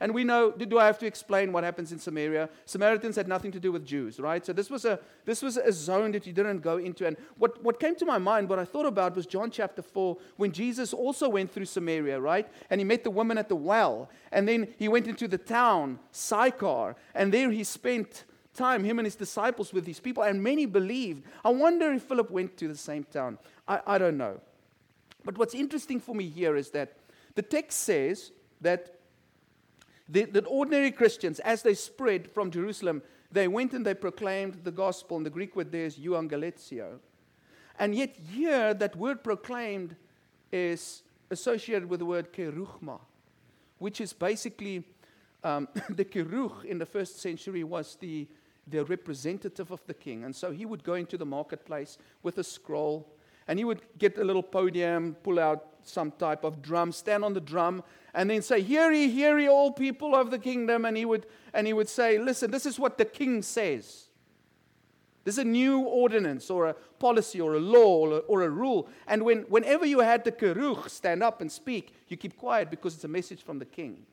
And 0.00 0.14
we 0.14 0.24
know, 0.24 0.50
do 0.50 0.78
I 0.78 0.86
have 0.86 0.98
to 1.00 1.06
explain 1.06 1.52
what 1.52 1.62
happens 1.62 1.92
in 1.92 1.98
Samaria? 1.98 2.48
Samaritans 2.64 3.16
had 3.16 3.28
nothing 3.28 3.52
to 3.52 3.60
do 3.60 3.70
with 3.70 3.84
Jews, 3.84 4.18
right? 4.18 4.44
So 4.44 4.54
this 4.54 4.70
was 4.70 4.86
a, 4.86 4.98
this 5.26 5.42
was 5.42 5.58
a 5.58 5.70
zone 5.70 6.12
that 6.12 6.26
you 6.26 6.32
didn't 6.32 6.60
go 6.60 6.78
into. 6.78 7.06
And 7.06 7.18
what, 7.36 7.62
what 7.62 7.78
came 7.78 7.94
to 7.96 8.06
my 8.06 8.16
mind, 8.16 8.48
what 8.48 8.58
I 8.58 8.64
thought 8.64 8.86
about 8.86 9.14
was 9.14 9.26
John 9.26 9.50
chapter 9.50 9.82
4, 9.82 10.16
when 10.38 10.52
Jesus 10.52 10.94
also 10.94 11.28
went 11.28 11.52
through 11.52 11.66
Samaria, 11.66 12.18
right? 12.18 12.48
And 12.70 12.80
he 12.80 12.84
met 12.84 13.04
the 13.04 13.10
woman 13.10 13.36
at 13.36 13.50
the 13.50 13.56
well. 13.56 14.08
And 14.32 14.48
then 14.48 14.68
he 14.78 14.88
went 14.88 15.06
into 15.06 15.28
the 15.28 15.38
town, 15.38 15.98
Sychar. 16.12 16.96
And 17.14 17.32
there 17.32 17.50
he 17.50 17.62
spent 17.62 18.24
time, 18.54 18.84
him 18.84 18.98
and 18.98 19.06
his 19.06 19.16
disciples, 19.16 19.70
with 19.70 19.84
these 19.84 20.00
people. 20.00 20.22
And 20.22 20.42
many 20.42 20.64
believed. 20.64 21.24
I 21.44 21.50
wonder 21.50 21.92
if 21.92 22.04
Philip 22.04 22.30
went 22.30 22.56
to 22.56 22.68
the 22.68 22.76
same 22.76 23.04
town. 23.04 23.38
I, 23.68 23.80
I 23.86 23.98
don't 23.98 24.16
know. 24.16 24.40
But 25.26 25.36
what's 25.36 25.54
interesting 25.54 26.00
for 26.00 26.14
me 26.14 26.28
here 26.28 26.56
is 26.56 26.70
that 26.70 26.96
the 27.34 27.42
text 27.42 27.80
says 27.80 28.32
that 28.62 28.99
the, 30.10 30.24
that 30.24 30.44
ordinary 30.46 30.90
Christians, 30.90 31.38
as 31.40 31.62
they 31.62 31.74
spread 31.74 32.30
from 32.30 32.50
Jerusalem, 32.50 33.02
they 33.30 33.46
went 33.46 33.72
and 33.72 33.86
they 33.86 33.94
proclaimed 33.94 34.64
the 34.64 34.72
gospel. 34.72 35.16
And 35.16 35.24
the 35.24 35.30
Greek 35.30 35.54
word 35.54 35.70
there 35.70 35.86
is 35.86 35.96
euangeletio. 35.96 36.98
And 37.78 37.94
yet, 37.94 38.16
here, 38.32 38.74
that 38.74 38.96
word 38.96 39.22
proclaimed 39.22 39.96
is 40.52 41.02
associated 41.30 41.88
with 41.88 42.00
the 42.00 42.06
word 42.06 42.32
keruchma, 42.32 42.98
which 43.78 44.00
is 44.00 44.12
basically 44.12 44.84
um, 45.44 45.68
the 45.90 46.04
keruch 46.04 46.64
in 46.64 46.78
the 46.78 46.86
first 46.86 47.20
century 47.20 47.62
was 47.62 47.96
the, 48.00 48.26
the 48.66 48.84
representative 48.84 49.70
of 49.70 49.80
the 49.86 49.94
king. 49.94 50.24
And 50.24 50.34
so 50.34 50.50
he 50.50 50.66
would 50.66 50.82
go 50.82 50.94
into 50.94 51.16
the 51.16 51.26
marketplace 51.26 51.98
with 52.22 52.38
a 52.38 52.44
scroll 52.44 53.14
and 53.48 53.58
he 53.58 53.64
would 53.64 53.82
get 53.98 54.18
a 54.18 54.24
little 54.24 54.42
podium, 54.42 55.16
pull 55.22 55.38
out 55.38 55.69
some 55.84 56.10
type 56.12 56.44
of 56.44 56.62
drum, 56.62 56.92
stand 56.92 57.24
on 57.24 57.34
the 57.34 57.40
drum, 57.40 57.82
and 58.14 58.28
then 58.28 58.42
say, 58.42 58.60
Hear 58.60 58.90
ye, 58.92 59.08
hear 59.08 59.38
ye, 59.38 59.48
all 59.48 59.72
people 59.72 60.14
of 60.14 60.30
the 60.30 60.38
kingdom. 60.38 60.84
And 60.84 60.96
he 60.96 61.04
would, 61.04 61.26
and 61.52 61.66
he 61.66 61.72
would 61.72 61.88
say, 61.88 62.18
Listen, 62.18 62.50
this 62.50 62.66
is 62.66 62.78
what 62.78 62.98
the 62.98 63.04
king 63.04 63.42
says. 63.42 64.06
This 65.24 65.34
is 65.34 65.40
a 65.40 65.44
new 65.44 65.80
ordinance 65.80 66.50
or 66.50 66.68
a 66.68 66.74
policy 66.98 67.40
or 67.40 67.54
a 67.54 67.60
law 67.60 67.98
or 67.98 68.12
a, 68.12 68.18
or 68.18 68.42
a 68.42 68.50
rule. 68.50 68.88
And 69.06 69.22
when, 69.22 69.40
whenever 69.42 69.84
you 69.84 70.00
had 70.00 70.24
the 70.24 70.32
keruch 70.32 70.88
stand 70.88 71.22
up 71.22 71.40
and 71.40 71.52
speak, 71.52 71.94
you 72.08 72.16
keep 72.16 72.38
quiet 72.38 72.70
because 72.70 72.94
it's 72.94 73.04
a 73.04 73.08
message 73.08 73.42
from 73.42 73.58
the 73.58 73.66
king. 73.66 74.06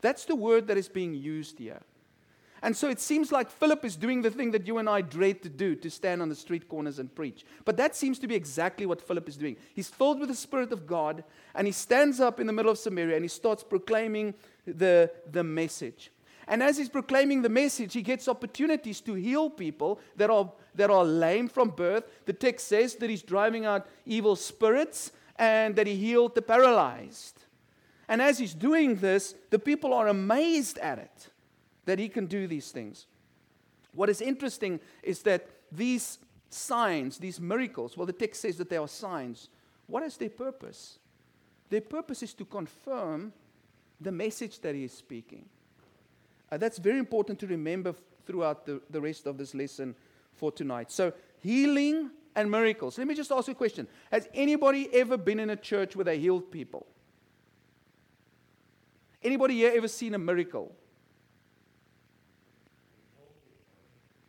That's 0.00 0.24
the 0.24 0.36
word 0.36 0.68
that 0.68 0.76
is 0.76 0.88
being 0.88 1.14
used 1.14 1.58
here. 1.58 1.80
And 2.62 2.76
so 2.76 2.88
it 2.88 3.00
seems 3.00 3.30
like 3.30 3.50
Philip 3.50 3.84
is 3.84 3.96
doing 3.96 4.22
the 4.22 4.30
thing 4.30 4.50
that 4.52 4.66
you 4.66 4.78
and 4.78 4.88
I 4.88 5.02
dread 5.02 5.42
to 5.42 5.48
do, 5.48 5.74
to 5.76 5.90
stand 5.90 6.22
on 6.22 6.28
the 6.28 6.34
street 6.34 6.68
corners 6.68 6.98
and 6.98 7.14
preach. 7.14 7.44
But 7.64 7.76
that 7.76 7.94
seems 7.94 8.18
to 8.20 8.26
be 8.26 8.34
exactly 8.34 8.86
what 8.86 9.00
Philip 9.00 9.28
is 9.28 9.36
doing. 9.36 9.56
He's 9.74 9.88
filled 9.88 10.20
with 10.20 10.30
the 10.30 10.34
Spirit 10.34 10.72
of 10.72 10.86
God, 10.86 11.22
and 11.54 11.66
he 11.66 11.72
stands 11.72 12.18
up 12.18 12.40
in 12.40 12.46
the 12.46 12.52
middle 12.52 12.72
of 12.72 12.78
Samaria 12.78 13.14
and 13.14 13.24
he 13.24 13.28
starts 13.28 13.62
proclaiming 13.62 14.34
the, 14.66 15.10
the 15.30 15.44
message. 15.44 16.10
And 16.48 16.62
as 16.62 16.78
he's 16.78 16.88
proclaiming 16.88 17.42
the 17.42 17.48
message, 17.48 17.92
he 17.92 18.02
gets 18.02 18.28
opportunities 18.28 19.00
to 19.02 19.14
heal 19.14 19.50
people 19.50 20.00
that 20.16 20.30
are, 20.30 20.50
that 20.76 20.90
are 20.90 21.04
lame 21.04 21.48
from 21.48 21.70
birth. 21.70 22.04
The 22.24 22.32
text 22.32 22.68
says 22.68 22.94
that 22.96 23.10
he's 23.10 23.22
driving 23.22 23.66
out 23.66 23.86
evil 24.06 24.36
spirits 24.36 25.10
and 25.36 25.74
that 25.76 25.88
he 25.88 25.96
healed 25.96 26.34
the 26.36 26.42
paralyzed. 26.42 27.44
And 28.08 28.22
as 28.22 28.38
he's 28.38 28.54
doing 28.54 28.96
this, 28.96 29.34
the 29.50 29.58
people 29.58 29.92
are 29.92 30.06
amazed 30.06 30.78
at 30.78 30.98
it 30.98 31.30
that 31.86 31.98
he 31.98 32.08
can 32.08 32.26
do 32.26 32.46
these 32.46 32.70
things. 32.70 33.06
What 33.94 34.10
is 34.10 34.20
interesting 34.20 34.80
is 35.02 35.22
that 35.22 35.48
these 35.72 36.18
signs, 36.50 37.18
these 37.18 37.40
miracles, 37.40 37.96
well, 37.96 38.06
the 38.06 38.12
text 38.12 38.42
says 38.42 38.58
that 38.58 38.68
they 38.68 38.76
are 38.76 38.88
signs. 38.88 39.48
What 39.86 40.02
is 40.02 40.16
their 40.16 40.30
purpose? 40.30 40.98
Their 41.70 41.80
purpose 41.80 42.22
is 42.22 42.34
to 42.34 42.44
confirm 42.44 43.32
the 44.00 44.12
message 44.12 44.60
that 44.60 44.74
he 44.74 44.84
is 44.84 44.92
speaking. 44.92 45.46
Uh, 46.50 46.58
that's 46.58 46.78
very 46.78 46.98
important 46.98 47.38
to 47.40 47.46
remember 47.46 47.90
f- 47.90 47.96
throughout 48.26 48.66
the, 48.66 48.80
the 48.90 49.00
rest 49.00 49.26
of 49.26 49.38
this 49.38 49.54
lesson 49.54 49.94
for 50.34 50.52
tonight. 50.52 50.92
So, 50.92 51.12
healing 51.38 52.10
and 52.34 52.50
miracles. 52.50 52.98
Let 52.98 53.06
me 53.06 53.14
just 53.14 53.32
ask 53.32 53.48
you 53.48 53.52
a 53.52 53.56
question 53.56 53.88
Has 54.12 54.28
anybody 54.34 54.88
ever 54.92 55.16
been 55.16 55.40
in 55.40 55.50
a 55.50 55.56
church 55.56 55.96
where 55.96 56.04
they 56.04 56.18
healed 56.18 56.52
people? 56.52 56.86
Anybody 59.22 59.54
here 59.54 59.72
ever 59.74 59.88
seen 59.88 60.14
a 60.14 60.18
miracle? 60.18 60.72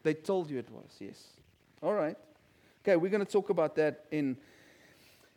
They 0.08 0.14
told 0.14 0.50
you 0.50 0.58
it 0.58 0.72
was, 0.72 0.90
yes. 1.00 1.22
All 1.84 1.92
right. 1.92 2.16
Okay, 2.82 2.96
we're 2.96 3.12
going 3.12 3.26
to 3.26 3.30
talk 3.30 3.50
about 3.50 3.76
that 3.76 4.06
in, 4.10 4.38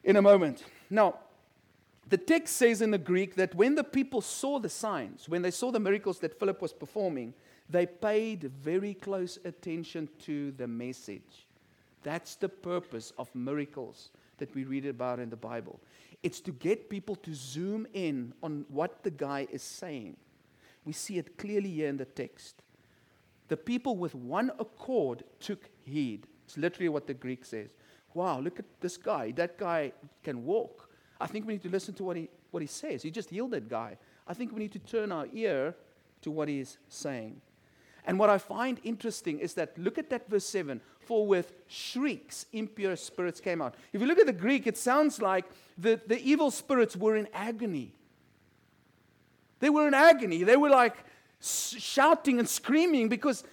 in 0.05 0.15
a 0.15 0.23
moment. 0.23 0.63
Now, 0.89 1.17
the 2.09 2.17
text 2.17 2.55
says 2.55 2.81
in 2.81 2.93
the 2.93 2.97
Greek 3.13 3.35
that 3.35 3.53
when 3.53 3.75
the 3.75 3.83
people 3.83 4.21
saw 4.21 4.61
the 4.61 4.69
signs, 4.69 5.29
when 5.29 5.43
they 5.43 5.51
saw 5.51 5.73
the 5.73 5.81
miracles 5.81 6.21
that 6.21 6.39
Philip 6.39 6.63
was 6.63 6.73
performing, 6.73 7.35
they 7.69 7.85
paid 7.85 8.45
very 8.63 8.95
close 8.95 9.41
attention 9.45 10.09
to 10.21 10.53
the 10.53 10.69
message. 10.69 11.49
That's 12.05 12.37
the 12.37 12.49
purpose 12.49 13.13
of 13.19 13.29
miracles 13.35 14.11
that 14.39 14.55
we 14.55 14.63
read 14.63 14.87
about 14.87 15.19
in 15.19 15.31
the 15.31 15.37
Bible. 15.37 15.81
It's 16.23 16.39
to 16.43 16.53
get 16.53 16.89
people 16.89 17.17
to 17.17 17.35
zoom 17.35 17.89
in 17.93 18.35
on 18.41 18.67
what 18.69 19.03
the 19.03 19.11
guy 19.11 19.49
is 19.51 19.65
saying. 19.65 20.17
We 20.85 20.93
see 20.93 21.19
it 21.19 21.37
clearly 21.39 21.71
here 21.71 21.89
in 21.89 21.97
the 21.97 22.05
text. 22.05 22.63
The 23.51 23.57
people 23.57 23.97
with 23.97 24.15
one 24.15 24.53
accord 24.61 25.25
took 25.41 25.69
heed. 25.83 26.29
It's 26.45 26.57
literally 26.57 26.89
what 26.89 27.09
the 27.09 27.15
Greek 27.15 27.45
says. 27.45 27.71
Wow, 28.15 28.39
look 28.39 28.61
at 28.61 28.65
this 28.81 28.97
guy. 28.97 29.33
That 29.33 29.59
guy 29.59 29.91
can 30.23 30.45
walk. 30.45 30.89
I 31.21 31.27
think 31.27 31.49
we 31.49 31.55
need 31.55 31.63
to 31.65 31.69
listen 31.69 31.93
to 31.95 32.05
what 32.05 32.17
he, 32.17 32.29
what 32.53 32.61
he 32.61 32.69
says. 32.69 33.03
He 33.03 33.11
just 33.11 33.29
healed 33.29 33.51
that 33.51 33.69
guy. 33.69 33.99
I 34.29 34.35
think 34.35 34.53
we 34.53 34.61
need 34.61 34.71
to 34.71 34.79
turn 34.79 35.11
our 35.11 35.27
ear 35.35 35.75
to 36.23 36.31
what 36.31 36.47
he 36.47 36.61
is 36.61 36.79
saying. 36.89 37.41
And 38.07 38.21
what 38.21 38.31
I 38.31 38.39
find 38.39 38.79
interesting 38.85 39.41
is 39.41 39.55
that, 39.55 39.77
look 39.77 39.99
at 39.99 40.11
that 40.11 40.31
verse 40.31 40.47
7 40.47 40.81
for 41.01 41.27
with 41.27 41.53
shrieks 41.67 42.47
impure 42.53 42.95
spirits 42.95 43.41
came 43.41 43.61
out. 43.61 43.75
If 43.93 44.01
you 44.01 44.07
look 44.07 44.21
at 44.21 44.27
the 44.27 44.33
Greek, 44.33 44.69
it 44.69 44.79
sounds 44.79 45.21
like 45.21 45.45
the, 45.77 46.01
the 46.07 46.21
evil 46.23 46.53
spirits 46.53 46.97
were 46.97 47.17
in 47.17 47.27
agony. 47.35 47.95
They 49.59 49.71
were 49.71 49.89
in 49.89 49.95
agony. 49.95 50.45
They 50.45 50.57
were 50.57 50.71
like 50.71 51.05
shouting 51.41 52.39
and 52.39 52.49
screaming 52.49 53.09
because 53.09 53.45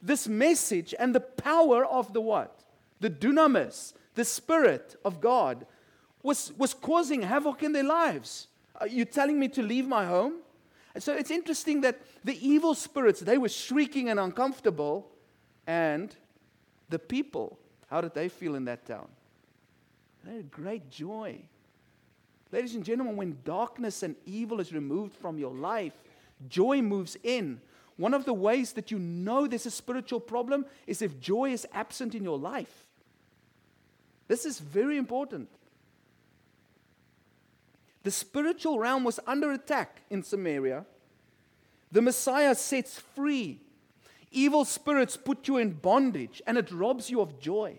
this 0.00 0.28
message 0.28 0.94
and 0.98 1.14
the 1.14 1.20
power 1.20 1.84
of 1.84 2.12
the 2.12 2.20
what? 2.20 2.64
The 3.00 3.10
dunamis, 3.10 3.92
the 4.14 4.24
Spirit 4.24 4.96
of 5.04 5.20
God, 5.20 5.66
was, 6.22 6.52
was 6.56 6.74
causing 6.74 7.22
havoc 7.22 7.62
in 7.62 7.72
their 7.72 7.84
lives. 7.84 8.48
Are 8.80 8.88
you 8.88 9.04
telling 9.04 9.38
me 9.38 9.48
to 9.48 9.62
leave 9.62 9.86
my 9.86 10.06
home? 10.06 10.34
So 10.98 11.12
it's 11.12 11.30
interesting 11.30 11.82
that 11.82 12.00
the 12.24 12.38
evil 12.46 12.74
spirits, 12.74 13.20
they 13.20 13.38
were 13.38 13.48
shrieking 13.48 14.08
and 14.08 14.18
uncomfortable, 14.18 15.08
and 15.66 16.14
the 16.88 16.98
people, 16.98 17.58
how 17.90 18.00
did 18.00 18.14
they 18.14 18.28
feel 18.28 18.54
in 18.54 18.64
that 18.64 18.86
town? 18.86 19.08
They 20.24 20.36
had 20.36 20.50
great 20.50 20.90
joy. 20.90 21.38
Ladies 22.50 22.74
and 22.74 22.84
gentlemen, 22.84 23.16
when 23.16 23.38
darkness 23.44 24.02
and 24.02 24.16
evil 24.24 24.60
is 24.60 24.72
removed 24.72 25.14
from 25.16 25.38
your 25.38 25.52
life, 25.54 25.92
joy 26.48 26.82
moves 26.82 27.16
in. 27.22 27.60
One 27.96 28.14
of 28.14 28.24
the 28.24 28.34
ways 28.34 28.72
that 28.72 28.90
you 28.90 28.98
know 28.98 29.46
there's 29.46 29.66
a 29.66 29.70
spiritual 29.70 30.20
problem 30.20 30.66
is 30.86 31.00
if 31.00 31.20
joy 31.20 31.52
is 31.52 31.66
absent 31.72 32.14
in 32.14 32.22
your 32.22 32.38
life. 32.38 32.86
This 34.28 34.44
is 34.44 34.58
very 34.58 34.98
important. 34.98 35.48
The 38.02 38.10
spiritual 38.10 38.78
realm 38.78 39.02
was 39.02 39.18
under 39.26 39.50
attack 39.52 40.02
in 40.10 40.22
Samaria. 40.22 40.84
The 41.90 42.02
Messiah 42.02 42.54
sets 42.54 42.98
free. 42.98 43.60
Evil 44.30 44.64
spirits 44.64 45.16
put 45.16 45.48
you 45.48 45.56
in 45.56 45.72
bondage 45.72 46.42
and 46.46 46.58
it 46.58 46.70
robs 46.70 47.10
you 47.10 47.20
of 47.20 47.40
joy. 47.40 47.78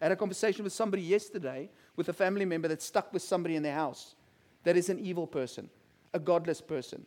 I 0.00 0.06
had 0.06 0.12
a 0.12 0.16
conversation 0.16 0.64
with 0.64 0.72
somebody 0.72 1.02
yesterday 1.02 1.70
with 1.94 2.08
a 2.08 2.12
family 2.12 2.44
member 2.44 2.68
that's 2.68 2.84
stuck 2.84 3.12
with 3.12 3.22
somebody 3.22 3.56
in 3.56 3.62
their 3.62 3.74
house 3.74 4.14
that 4.64 4.76
is 4.76 4.88
an 4.90 4.98
evil 4.98 5.26
person, 5.26 5.70
a 6.16 6.18
godless 6.18 6.60
person. 6.60 7.06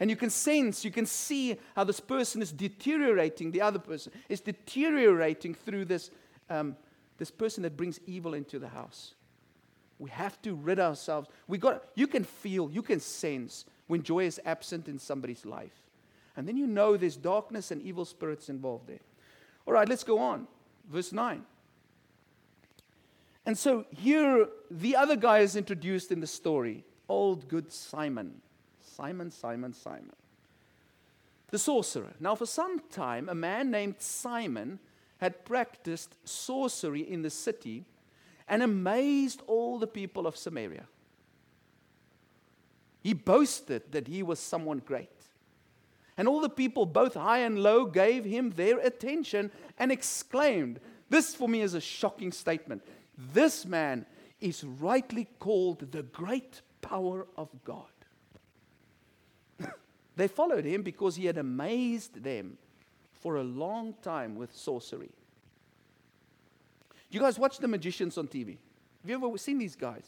And 0.00 0.10
you 0.10 0.16
can 0.16 0.30
sense, 0.30 0.84
you 0.84 0.90
can 0.90 1.06
see 1.06 1.56
how 1.76 1.84
this 1.84 2.00
person 2.00 2.42
is 2.42 2.50
deteriorating, 2.50 3.50
the 3.50 3.60
other 3.60 3.78
person 3.78 4.12
is 4.28 4.40
deteriorating 4.40 5.54
through 5.54 5.84
this, 5.84 6.10
um, 6.50 6.76
this 7.18 7.30
person 7.30 7.62
that 7.62 7.76
brings 7.76 8.00
evil 8.06 8.34
into 8.34 8.58
the 8.58 8.68
house. 8.68 9.14
We 9.98 10.10
have 10.10 10.40
to 10.42 10.54
rid 10.54 10.80
ourselves. 10.80 11.28
We 11.46 11.58
got 11.58 11.84
you 11.94 12.06
can 12.06 12.24
feel, 12.24 12.70
you 12.70 12.82
can 12.82 12.98
sense 12.98 13.64
when 13.86 14.02
joy 14.02 14.24
is 14.24 14.40
absent 14.44 14.88
in 14.88 14.98
somebody's 14.98 15.46
life. 15.46 15.84
And 16.36 16.48
then 16.48 16.56
you 16.56 16.66
know 16.66 16.96
there's 16.96 17.16
darkness 17.16 17.70
and 17.70 17.80
evil 17.82 18.04
spirits 18.04 18.48
involved 18.48 18.88
there. 18.88 19.04
All 19.66 19.74
right, 19.74 19.88
let's 19.88 20.04
go 20.04 20.18
on. 20.18 20.48
Verse 20.90 21.12
9. 21.12 21.44
And 23.46 23.56
so 23.56 23.84
here 23.90 24.48
the 24.70 24.96
other 24.96 25.16
guy 25.16 25.38
is 25.38 25.54
introduced 25.54 26.10
in 26.10 26.20
the 26.20 26.26
story. 26.26 26.84
Old 27.08 27.48
good 27.48 27.72
Simon. 27.72 28.40
Simon, 28.80 29.30
Simon, 29.30 29.72
Simon. 29.72 30.12
The 31.50 31.58
sorcerer. 31.58 32.14
Now, 32.20 32.34
for 32.34 32.46
some 32.46 32.80
time, 32.90 33.28
a 33.28 33.34
man 33.34 33.70
named 33.70 33.96
Simon 33.98 34.78
had 35.18 35.44
practiced 35.44 36.16
sorcery 36.24 37.00
in 37.00 37.22
the 37.22 37.30
city 37.30 37.84
and 38.48 38.62
amazed 38.62 39.42
all 39.46 39.78
the 39.78 39.86
people 39.86 40.26
of 40.26 40.36
Samaria. 40.36 40.86
He 43.02 43.12
boasted 43.12 43.92
that 43.92 44.08
he 44.08 44.22
was 44.22 44.40
someone 44.40 44.78
great. 44.78 45.10
And 46.16 46.28
all 46.28 46.40
the 46.40 46.48
people, 46.48 46.86
both 46.86 47.14
high 47.14 47.38
and 47.38 47.62
low, 47.62 47.86
gave 47.86 48.24
him 48.24 48.50
their 48.50 48.78
attention 48.78 49.50
and 49.78 49.90
exclaimed, 49.90 50.80
This 51.10 51.34
for 51.34 51.48
me 51.48 51.60
is 51.60 51.74
a 51.74 51.80
shocking 51.80 52.32
statement. 52.32 52.82
This 53.32 53.66
man 53.66 54.06
is 54.40 54.64
rightly 54.64 55.28
called 55.38 55.90
the 55.92 56.02
great 56.02 56.62
power 56.84 57.26
of 57.36 57.48
God. 57.64 57.86
they 60.16 60.28
followed 60.28 60.64
him 60.64 60.82
because 60.82 61.16
he 61.16 61.26
had 61.26 61.38
amazed 61.38 62.22
them 62.22 62.58
for 63.20 63.36
a 63.36 63.42
long 63.42 63.94
time 64.02 64.36
with 64.36 64.54
sorcery. 64.54 65.10
You 67.10 67.20
guys 67.20 67.38
watch 67.38 67.58
the 67.58 67.68
magicians 67.68 68.18
on 68.18 68.28
TV? 68.28 68.58
Have 69.02 69.10
you 69.10 69.16
ever 69.16 69.38
seen 69.38 69.58
these 69.58 69.76
guys? 69.76 70.04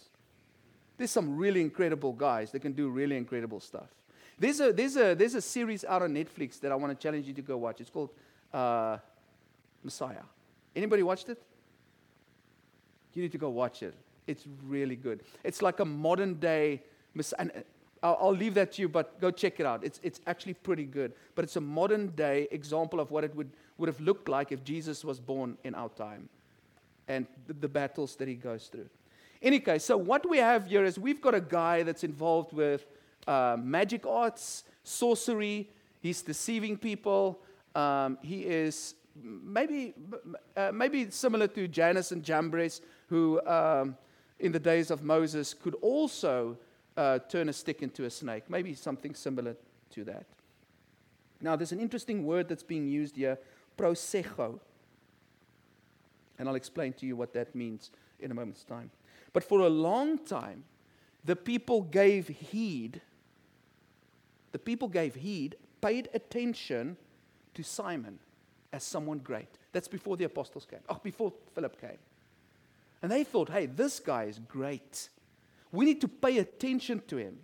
There's 0.98 1.10
some 1.10 1.36
really 1.36 1.60
incredible 1.60 2.12
guys 2.12 2.50
that 2.52 2.60
can 2.60 2.72
do 2.72 2.88
really 2.88 3.16
incredible 3.16 3.60
stuff. 3.60 3.88
There's 4.38 4.60
a, 4.60 4.72
there's 4.72 4.96
a, 4.96 5.14
there's 5.14 5.34
a 5.34 5.40
series 5.40 5.84
out 5.84 6.02
on 6.02 6.12
Netflix 6.14 6.60
that 6.60 6.72
I 6.72 6.74
want 6.74 6.98
to 6.98 7.02
challenge 7.02 7.26
you 7.26 7.34
to 7.34 7.42
go 7.42 7.56
watch. 7.56 7.80
It's 7.80 7.90
called 7.90 8.10
uh, 8.52 8.98
Messiah. 9.82 10.24
Anybody 10.74 11.02
watched 11.02 11.28
it? 11.28 11.42
You 13.14 13.22
need 13.22 13.32
to 13.32 13.38
go 13.38 13.48
watch 13.48 13.82
it. 13.82 13.94
It's 14.26 14.44
really 14.64 14.96
good. 14.96 15.22
It's 15.44 15.62
like 15.62 15.80
a 15.80 15.84
modern 15.84 16.34
day. 16.34 16.82
And 17.38 17.52
uh, 18.02 18.12
I'll, 18.12 18.34
leave 18.34 18.54
that 18.54 18.72
to 18.72 18.82
you, 18.82 18.88
but 18.88 19.20
go 19.20 19.30
check 19.30 19.58
it 19.60 19.66
out. 19.66 19.84
It's, 19.84 20.00
it's 20.02 20.20
actually 20.26 20.54
pretty 20.54 20.84
good. 20.84 21.12
But 21.34 21.44
it's 21.44 21.56
a 21.56 21.60
modern 21.60 22.08
day 22.08 22.48
example 22.50 23.00
of 23.00 23.10
what 23.10 23.24
it 23.24 23.34
would, 23.34 23.50
would 23.78 23.88
have 23.88 24.00
looked 24.00 24.28
like 24.28 24.52
if 24.52 24.64
Jesus 24.64 25.04
was 25.04 25.20
born 25.20 25.56
in 25.64 25.74
our 25.74 25.88
time 25.90 26.28
and 27.08 27.26
the, 27.46 27.54
the 27.54 27.68
battles 27.68 28.16
that 28.16 28.28
he 28.28 28.34
goes 28.34 28.66
through. 28.66 28.88
Any 29.42 29.60
case, 29.60 29.84
so 29.84 29.96
what 29.96 30.28
we 30.28 30.38
have 30.38 30.66
here 30.66 30.84
is 30.84 30.98
we've 30.98 31.20
got 31.20 31.34
a 31.34 31.40
guy 31.40 31.82
that's 31.82 32.04
involved 32.04 32.52
with 32.52 32.86
uh, 33.26 33.56
magic 33.58 34.06
arts, 34.06 34.64
sorcery. 34.82 35.68
He's 36.00 36.22
deceiving 36.22 36.76
people. 36.76 37.38
Um, 37.74 38.18
he 38.22 38.40
is 38.40 38.94
maybe, 39.22 39.94
uh, 40.56 40.72
maybe 40.72 41.10
similar 41.10 41.46
to 41.48 41.68
Jannes 41.68 42.12
and 42.12 42.22
Jambres, 42.22 42.80
who 43.08 43.40
um, 43.46 43.96
in 44.38 44.52
the 44.52 44.58
days 44.58 44.90
of 44.90 45.02
Moses 45.02 45.54
could 45.54 45.74
also 45.76 46.56
uh, 46.96 47.18
turn 47.20 47.48
a 47.48 47.52
stick 47.52 47.82
into 47.82 48.04
a 48.04 48.10
snake. 48.10 48.44
Maybe 48.48 48.74
something 48.74 49.14
similar 49.14 49.56
to 49.90 50.04
that. 50.04 50.26
Now, 51.40 51.56
there's 51.56 51.72
an 51.72 51.80
interesting 51.80 52.24
word 52.24 52.48
that's 52.48 52.62
being 52.62 52.88
used 52.88 53.16
here, 53.16 53.38
prosecho. 53.76 54.58
And 56.38 56.48
I'll 56.48 56.54
explain 56.54 56.92
to 56.94 57.06
you 57.06 57.16
what 57.16 57.32
that 57.34 57.54
means 57.54 57.90
in 58.20 58.30
a 58.30 58.34
moment's 58.34 58.64
time. 58.64 58.90
But 59.32 59.44
for 59.44 59.60
a 59.60 59.68
long 59.68 60.18
time, 60.18 60.64
the 61.24 61.36
people 61.36 61.82
gave 61.82 62.28
heed. 62.28 63.00
The 64.52 64.58
people 64.58 64.88
gave 64.88 65.14
heed, 65.14 65.56
paid 65.80 66.08
attention 66.14 66.96
to 67.54 67.62
Simon 67.62 68.18
as 68.72 68.82
someone 68.82 69.18
great. 69.18 69.48
That's 69.72 69.88
before 69.88 70.16
the 70.16 70.24
apostles 70.24 70.66
came. 70.66 70.80
Oh, 70.88 71.00
before 71.02 71.32
Philip 71.54 71.80
came. 71.80 71.98
And 73.02 73.10
they 73.12 73.24
thought, 73.24 73.50
hey, 73.50 73.66
this 73.66 74.00
guy 74.00 74.24
is 74.24 74.38
great. 74.38 75.08
We 75.72 75.84
need 75.84 76.00
to 76.00 76.08
pay 76.08 76.38
attention 76.38 77.02
to 77.08 77.16
him. 77.16 77.38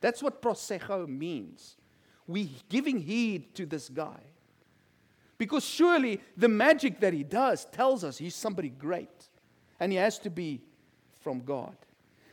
That's 0.00 0.22
what 0.22 0.42
prosecho 0.42 1.06
means. 1.08 1.76
We're 2.26 2.48
giving 2.68 2.98
heed 2.98 3.54
to 3.54 3.66
this 3.66 3.88
guy. 3.88 4.20
Because 5.38 5.64
surely 5.64 6.20
the 6.36 6.48
magic 6.48 7.00
that 7.00 7.12
he 7.12 7.22
does 7.22 7.64
tells 7.66 8.02
us 8.04 8.18
he's 8.18 8.34
somebody 8.34 8.68
great. 8.70 9.28
And 9.80 9.92
he 9.92 9.98
has 9.98 10.18
to 10.20 10.30
be 10.30 10.60
from 11.20 11.44
God. 11.44 11.76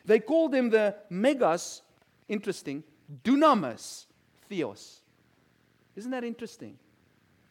They 0.04 0.20
called 0.20 0.54
him 0.54 0.70
the 0.70 0.96
megas, 1.10 1.82
interesting, 2.28 2.84
dunamis 3.24 4.06
theos. 4.50 5.02
Isn't 5.96 6.12
that 6.12 6.24
interesting? 6.24 6.78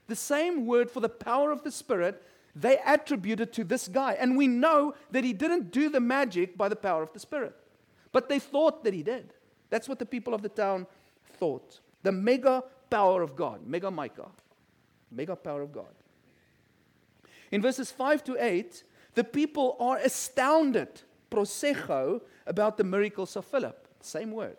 The 0.06 0.16
same 0.16 0.66
word 0.66 0.90
for 0.90 1.00
the 1.00 1.08
power 1.08 1.50
of 1.50 1.62
the 1.62 1.70
Spirit 1.70 2.22
they 2.54 2.78
attributed 2.86 3.52
to 3.54 3.64
this 3.64 3.88
guy. 3.88 4.16
And 4.18 4.36
we 4.36 4.46
know 4.46 4.94
that 5.10 5.24
he 5.24 5.32
didn't 5.32 5.72
do 5.72 5.88
the 5.88 6.00
magic 6.00 6.56
by 6.56 6.68
the 6.68 6.76
power 6.76 7.02
of 7.02 7.12
the 7.12 7.18
Spirit. 7.18 7.54
But 8.12 8.28
they 8.28 8.38
thought 8.38 8.84
that 8.84 8.94
he 8.94 9.02
did. 9.02 9.34
That's 9.70 9.88
what 9.88 9.98
the 9.98 10.06
people 10.06 10.34
of 10.34 10.42
the 10.42 10.48
town 10.48 10.86
thought. 11.38 11.80
The 12.02 12.12
mega 12.12 12.62
power 12.90 13.22
of 13.22 13.34
God, 13.34 13.66
mega 13.66 13.90
Micah, 13.90 14.30
mega 15.10 15.34
power 15.34 15.62
of 15.62 15.72
God. 15.72 15.94
In 17.50 17.60
verses 17.60 17.90
5 17.90 18.22
to 18.24 18.36
8, 18.38 18.84
the 19.14 19.24
people 19.24 19.76
are 19.80 19.96
astounded, 19.98 21.02
prosecho, 21.30 22.20
about 22.46 22.76
the 22.76 22.84
miracles 22.84 23.36
of 23.36 23.44
Philip. 23.44 23.88
Same 24.00 24.30
word. 24.30 24.56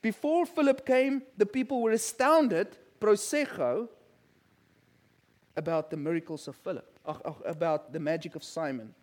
Before 0.00 0.46
Philip 0.46 0.86
came, 0.86 1.22
the 1.36 1.46
people 1.46 1.82
were 1.82 1.90
astounded, 1.90 2.76
prosecho, 3.00 3.88
about 5.56 5.90
the 5.90 5.96
miracles 5.96 6.48
of 6.48 6.56
Philip, 6.56 6.98
uh, 7.04 7.14
uh, 7.24 7.32
about 7.44 7.92
the 7.92 8.00
magic 8.00 8.36
of 8.36 8.44
Simon. 8.44 8.94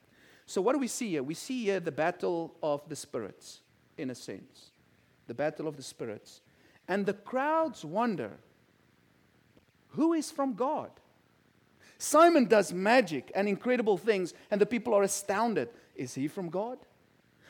So, 0.46 0.62
what 0.62 0.74
do 0.74 0.80
we 0.80 0.88
see 0.88 1.10
here? 1.10 1.24
We 1.24 1.34
see 1.34 1.66
here 1.66 1.80
the 1.80 1.92
battle 1.92 2.56
of 2.64 2.88
the 2.88 2.96
spirits, 2.96 3.62
in 3.98 4.10
a 4.10 4.16
sense. 4.16 4.72
The 5.28 5.34
battle 5.34 5.68
of 5.68 5.76
the 5.76 5.84
spirits. 5.84 6.42
And 6.88 7.06
the 7.06 7.14
crowds 7.14 7.84
wonder 7.84 8.32
who 9.90 10.14
is 10.14 10.32
from 10.32 10.54
God? 10.54 10.92
Simon 11.98 12.46
does 12.46 12.72
magic 12.72 13.32
and 13.34 13.48
incredible 13.50 13.98
things, 13.98 14.34
and 14.52 14.62
the 14.62 14.66
people 14.66 14.94
are 14.94 15.04
astounded. 15.04 15.70
Is 15.96 16.14
he 16.14 16.28
from 16.28 16.50
God? 16.50 16.78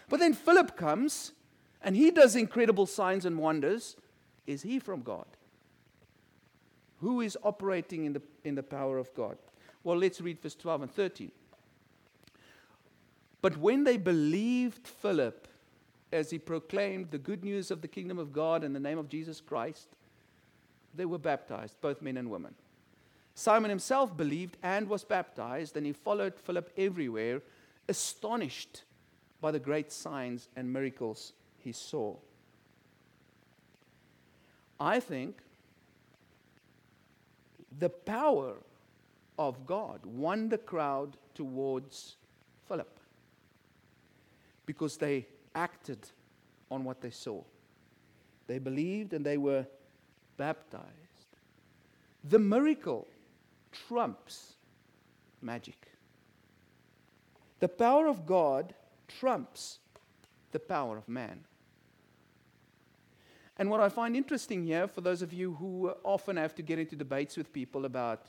But 0.09 0.19
then 0.19 0.33
Philip 0.33 0.77
comes 0.77 1.33
and 1.81 1.95
he 1.95 2.11
does 2.11 2.35
incredible 2.35 2.85
signs 2.85 3.25
and 3.25 3.37
wonders. 3.37 3.97
Is 4.45 4.63
he 4.63 4.79
from 4.79 5.01
God? 5.01 5.25
Who 7.01 7.21
is 7.21 7.37
operating 7.43 8.05
in 8.05 8.13
the, 8.13 8.21
in 8.43 8.55
the 8.55 8.63
power 8.63 8.97
of 8.97 9.13
God? 9.13 9.37
Well, 9.83 9.97
let's 9.97 10.19
read 10.19 10.41
verse 10.41 10.55
12 10.55 10.81
and 10.83 10.91
13. 10.91 11.31
But 13.41 13.57
when 13.57 13.83
they 13.83 13.97
believed 13.97 14.87
Philip 14.87 15.47
as 16.11 16.29
he 16.29 16.39
proclaimed 16.39 17.11
the 17.11 17.17
good 17.17 17.43
news 17.43 17.69
of 17.69 17.81
the 17.81 17.87
kingdom 17.87 18.17
of 18.17 18.33
God 18.33 18.63
in 18.63 18.73
the 18.73 18.79
name 18.79 18.97
of 18.97 19.09
Jesus 19.09 19.39
Christ, 19.39 19.87
they 20.95 21.05
were 21.05 21.19
baptized, 21.19 21.79
both 21.81 22.01
men 22.01 22.17
and 22.17 22.29
women. 22.29 22.55
Simon 23.35 23.69
himself 23.69 24.17
believed 24.17 24.57
and 24.63 24.89
was 24.89 25.03
baptized, 25.03 25.77
and 25.77 25.85
he 25.85 25.93
followed 25.93 26.33
Philip 26.39 26.71
everywhere, 26.75 27.41
astonished 27.87 28.83
by 29.39 29.51
the 29.51 29.59
great 29.59 29.91
signs 29.91 30.49
and 30.55 30.73
miracles 30.73 31.33
he 31.59 31.71
saw. 31.71 32.15
I 34.79 34.99
think 34.99 35.41
the 37.79 37.89
power 37.89 38.55
of 39.38 39.65
God 39.65 40.05
won 40.05 40.50
the 40.50 40.57
crowd 40.57 41.15
towards 41.36 42.15
Philip 42.67 43.00
because 44.65 44.98
they 44.98 45.27
acted 45.55 46.00
on 46.69 46.84
what 46.84 47.01
they 47.01 47.12
saw. 47.12 47.41
They 48.48 48.60
believed 48.60 49.13
and 49.13 49.25
they 49.25 49.38
were 49.38 49.65
baptized. 50.38 50.86
The 52.24 52.39
miracle 52.39 53.07
trumps 53.88 54.53
magic. 55.41 55.88
The 57.60 57.67
power 57.67 58.07
of 58.07 58.25
God 58.25 58.74
trumps 59.07 59.79
the 60.51 60.60
power 60.60 60.98
of 60.98 61.07
man. 61.07 61.39
And 63.60 63.70
what 63.70 63.80
I 63.80 63.89
find 63.89 64.15
interesting 64.15 64.63
here, 64.63 64.88
for 64.88 65.02
those 65.02 65.22
of 65.22 65.34
you 65.34 65.56
who 65.56 65.91
often 66.04 66.38
have 66.38 66.54
to 66.56 66.62
get 66.62 66.78
into 66.78 66.96
debates 66.96 67.36
with 67.36 67.52
people 67.52 67.86
about 67.86 68.28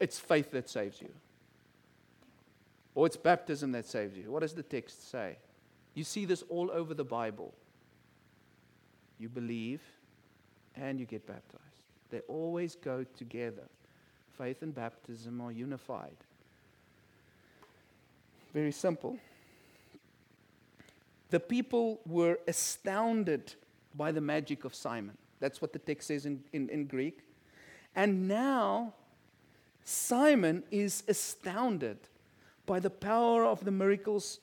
it's 0.00 0.18
faith 0.18 0.50
that 0.50 0.68
saves 0.68 1.00
you, 1.00 1.10
or 2.94 3.06
it's 3.06 3.16
baptism 3.16 3.72
that 3.72 3.86
saves 3.86 4.16
you, 4.16 4.30
what 4.30 4.40
does 4.40 4.54
the 4.54 4.62
text 4.62 5.10
say? 5.10 5.36
You 5.94 6.04
see 6.04 6.24
this 6.24 6.42
all 6.48 6.70
over 6.70 6.94
the 6.94 7.04
Bible. 7.04 7.54
You 9.18 9.28
believe 9.28 9.80
and 10.74 11.00
you 11.00 11.06
get 11.06 11.26
baptized, 11.26 11.62
they 12.10 12.20
always 12.28 12.74
go 12.74 13.04
together. 13.16 13.62
Faith 14.36 14.60
and 14.60 14.74
baptism 14.74 15.40
are 15.40 15.50
unified. 15.50 16.16
Very 18.52 18.72
simple. 18.72 19.18
The 21.30 21.40
people 21.40 22.00
were 22.06 22.38
astounded 22.46 23.54
by 23.96 24.12
the 24.12 24.20
magic 24.20 24.64
of 24.64 24.74
Simon. 24.74 25.16
That's 25.40 25.60
what 25.60 25.72
the 25.72 25.78
text 25.78 26.08
says 26.08 26.26
in, 26.26 26.42
in, 26.52 26.68
in 26.68 26.86
Greek. 26.86 27.20
And 27.94 28.28
now, 28.28 28.94
Simon 29.84 30.62
is 30.70 31.02
astounded 31.08 31.98
by 32.66 32.80
the 32.80 32.90
power 32.90 33.44
of 33.44 33.64
the 33.64 33.70
miracles 33.70 34.40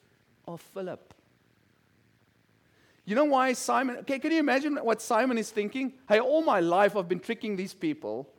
of 0.48 0.62
Philip. 0.62 1.13
You 3.06 3.16
know 3.16 3.26
why 3.26 3.52
Simon? 3.54 3.98
Okay, 3.98 4.18
can 4.18 4.32
you 4.32 4.39
imagine 4.39 4.78
what 4.78 5.02
Simon 5.02 5.38
is 5.38 5.52
thinking? 5.52 5.94
Hey, 6.08 6.20
all 6.20 6.42
my 6.42 6.62
life 6.62 6.96
I've 6.96 7.10
been 7.10 7.20
tricking 7.20 7.58
these 7.58 7.74
people, 7.74 8.30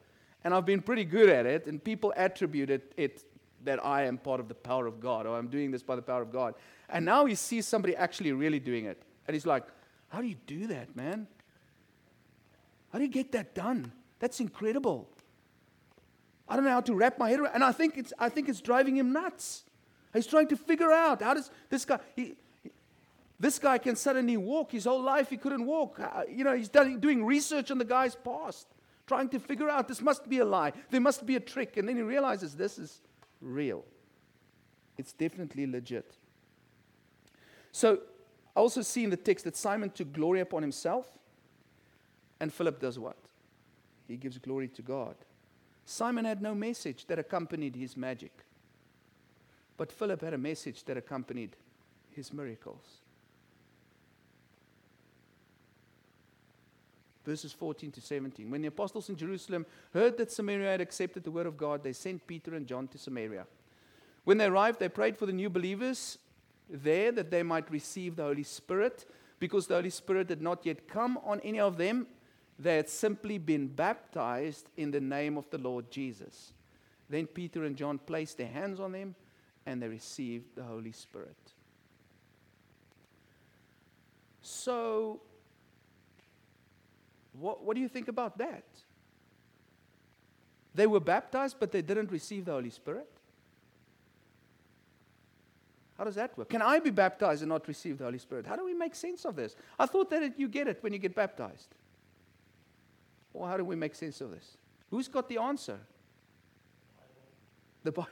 and 0.42 0.54
I've 0.54 0.64
been 0.64 0.80
pretty 0.80 1.04
good 1.04 1.28
at 1.28 1.44
it, 1.44 1.66
and 1.66 1.82
people 1.82 2.14
attributed 2.16 2.82
it 2.96 3.24
that 3.64 3.84
I 3.84 4.04
am 4.04 4.18
part 4.18 4.40
of 4.40 4.48
the 4.48 4.54
power 4.54 4.86
of 4.86 5.00
God, 5.00 5.26
or 5.26 5.36
I'm 5.36 5.48
doing 5.48 5.70
this 5.70 5.82
by 5.82 5.96
the 5.96 6.02
power 6.02 6.22
of 6.22 6.32
God. 6.32 6.54
And 6.88 7.04
now 7.04 7.26
he 7.26 7.34
sees 7.34 7.66
somebody 7.66 7.94
actually 7.96 8.32
really 8.32 8.58
doing 8.58 8.86
it. 8.86 9.02
And 9.26 9.34
he's 9.34 9.46
like, 9.46 9.64
how 10.14 10.20
do 10.20 10.28
you 10.28 10.36
do 10.46 10.68
that, 10.68 10.94
man? 10.94 11.26
How 12.92 12.98
do 12.98 13.04
you 13.04 13.10
get 13.10 13.32
that 13.32 13.52
done? 13.52 13.90
That's 14.20 14.38
incredible. 14.38 15.08
I 16.48 16.54
don't 16.54 16.64
know 16.64 16.70
how 16.70 16.82
to 16.82 16.94
wrap 16.94 17.18
my 17.18 17.30
head 17.30 17.40
around. 17.40 17.54
And 17.54 17.64
I 17.64 17.72
think 17.72 17.98
it's, 17.98 18.12
I 18.16 18.28
think 18.28 18.48
it's 18.48 18.60
driving 18.60 18.96
him 18.96 19.12
nuts. 19.12 19.64
He's 20.12 20.28
trying 20.28 20.46
to 20.48 20.56
figure 20.56 20.92
out 20.92 21.20
how 21.20 21.34
does 21.34 21.50
this 21.68 21.84
guy, 21.84 21.98
he, 22.14 22.36
this 23.40 23.58
guy 23.58 23.76
can 23.78 23.96
suddenly 23.96 24.36
walk. 24.36 24.70
His 24.70 24.84
whole 24.84 25.02
life 25.02 25.30
he 25.30 25.36
couldn't 25.36 25.66
walk. 25.66 25.98
Uh, 25.98 26.22
you 26.28 26.44
know, 26.44 26.54
he's 26.54 26.68
done, 26.68 27.00
doing 27.00 27.24
research 27.24 27.72
on 27.72 27.78
the 27.78 27.84
guy's 27.84 28.14
past, 28.14 28.68
trying 29.08 29.28
to 29.30 29.40
figure 29.40 29.68
out 29.68 29.88
this 29.88 30.00
must 30.00 30.28
be 30.28 30.38
a 30.38 30.44
lie. 30.44 30.72
There 30.90 31.00
must 31.00 31.26
be 31.26 31.34
a 31.34 31.40
trick. 31.40 31.76
And 31.76 31.88
then 31.88 31.96
he 31.96 32.02
realizes 32.02 32.54
this 32.54 32.78
is 32.78 33.00
real. 33.40 33.84
It's 34.96 35.12
definitely 35.12 35.66
legit. 35.66 36.14
So 37.72 37.98
I 38.56 38.60
also 38.60 38.82
see 38.82 39.04
in 39.04 39.10
the 39.10 39.16
text 39.16 39.44
that 39.44 39.56
Simon 39.56 39.90
took 39.90 40.12
glory 40.12 40.40
upon 40.40 40.62
himself, 40.62 41.06
and 42.40 42.52
Philip 42.52 42.80
does 42.80 42.98
what? 42.98 43.16
He 44.06 44.16
gives 44.16 44.38
glory 44.38 44.68
to 44.68 44.82
God. 44.82 45.16
Simon 45.84 46.24
had 46.24 46.40
no 46.40 46.54
message 46.54 47.06
that 47.06 47.18
accompanied 47.18 47.76
his 47.76 47.96
magic, 47.96 48.32
but 49.76 49.90
Philip 49.90 50.20
had 50.20 50.34
a 50.34 50.38
message 50.38 50.84
that 50.84 50.96
accompanied 50.96 51.56
his 52.10 52.32
miracles. 52.32 53.00
Verses 57.24 57.52
14 57.52 57.90
to 57.92 58.00
17. 58.00 58.50
When 58.50 58.60
the 58.60 58.68
apostles 58.68 59.08
in 59.08 59.16
Jerusalem 59.16 59.64
heard 59.94 60.18
that 60.18 60.30
Samaria 60.30 60.72
had 60.72 60.80
accepted 60.82 61.24
the 61.24 61.30
word 61.30 61.46
of 61.46 61.56
God, 61.56 61.82
they 61.82 61.94
sent 61.94 62.26
Peter 62.26 62.54
and 62.54 62.66
John 62.66 62.86
to 62.88 62.98
Samaria. 62.98 63.46
When 64.24 64.38
they 64.38 64.44
arrived, 64.44 64.78
they 64.78 64.90
prayed 64.90 65.16
for 65.16 65.24
the 65.26 65.32
new 65.32 65.48
believers 65.48 66.18
there 66.68 67.12
that 67.12 67.30
they 67.30 67.42
might 67.42 67.70
receive 67.70 68.16
the 68.16 68.22
Holy 68.22 68.42
Spirit, 68.42 69.06
because 69.38 69.66
the 69.66 69.74
Holy 69.74 69.90
Spirit 69.90 70.30
had 70.30 70.42
not 70.42 70.64
yet 70.64 70.88
come 70.88 71.18
on 71.24 71.40
any 71.40 71.60
of 71.60 71.76
them. 71.76 72.06
They 72.58 72.76
had 72.76 72.88
simply 72.88 73.38
been 73.38 73.66
baptized 73.66 74.70
in 74.76 74.90
the 74.90 75.00
name 75.00 75.36
of 75.36 75.50
the 75.50 75.58
Lord 75.58 75.90
Jesus. 75.90 76.52
Then 77.10 77.26
Peter 77.26 77.64
and 77.64 77.76
John 77.76 77.98
placed 77.98 78.38
their 78.38 78.48
hands 78.48 78.80
on 78.80 78.92
them 78.92 79.14
and 79.66 79.82
they 79.82 79.88
received 79.88 80.54
the 80.54 80.62
Holy 80.62 80.92
Spirit. 80.92 81.36
So, 84.40 85.20
what, 87.38 87.64
what 87.64 87.74
do 87.74 87.80
you 87.80 87.88
think 87.88 88.08
about 88.08 88.38
that? 88.38 88.64
They 90.74 90.86
were 90.86 91.00
baptized, 91.00 91.56
but 91.58 91.72
they 91.72 91.82
didn't 91.82 92.10
receive 92.10 92.44
the 92.44 92.52
Holy 92.52 92.70
Spirit? 92.70 93.08
How 95.96 96.04
does 96.04 96.16
that 96.16 96.36
work? 96.36 96.48
Can 96.48 96.62
I 96.62 96.80
be 96.80 96.90
baptized 96.90 97.42
and 97.42 97.48
not 97.48 97.68
receive 97.68 97.98
the 97.98 98.04
Holy 98.04 98.18
Spirit? 98.18 98.46
How 98.46 98.56
do 98.56 98.64
we 98.64 98.74
make 98.74 98.94
sense 98.94 99.24
of 99.24 99.36
this? 99.36 99.54
I 99.78 99.86
thought 99.86 100.10
that 100.10 100.38
you 100.38 100.48
get 100.48 100.66
it 100.66 100.78
when 100.82 100.92
you 100.92 100.98
get 100.98 101.14
baptized. 101.14 101.68
Well, 103.32 103.48
how 103.48 103.56
do 103.56 103.64
we 103.64 103.76
make 103.76 103.94
sense 103.94 104.20
of 104.20 104.30
this? 104.30 104.56
Who's 104.90 105.08
got 105.08 105.28
the 105.28 105.38
answer? 105.38 105.78
The 107.82 107.92
Bible. 107.92 108.10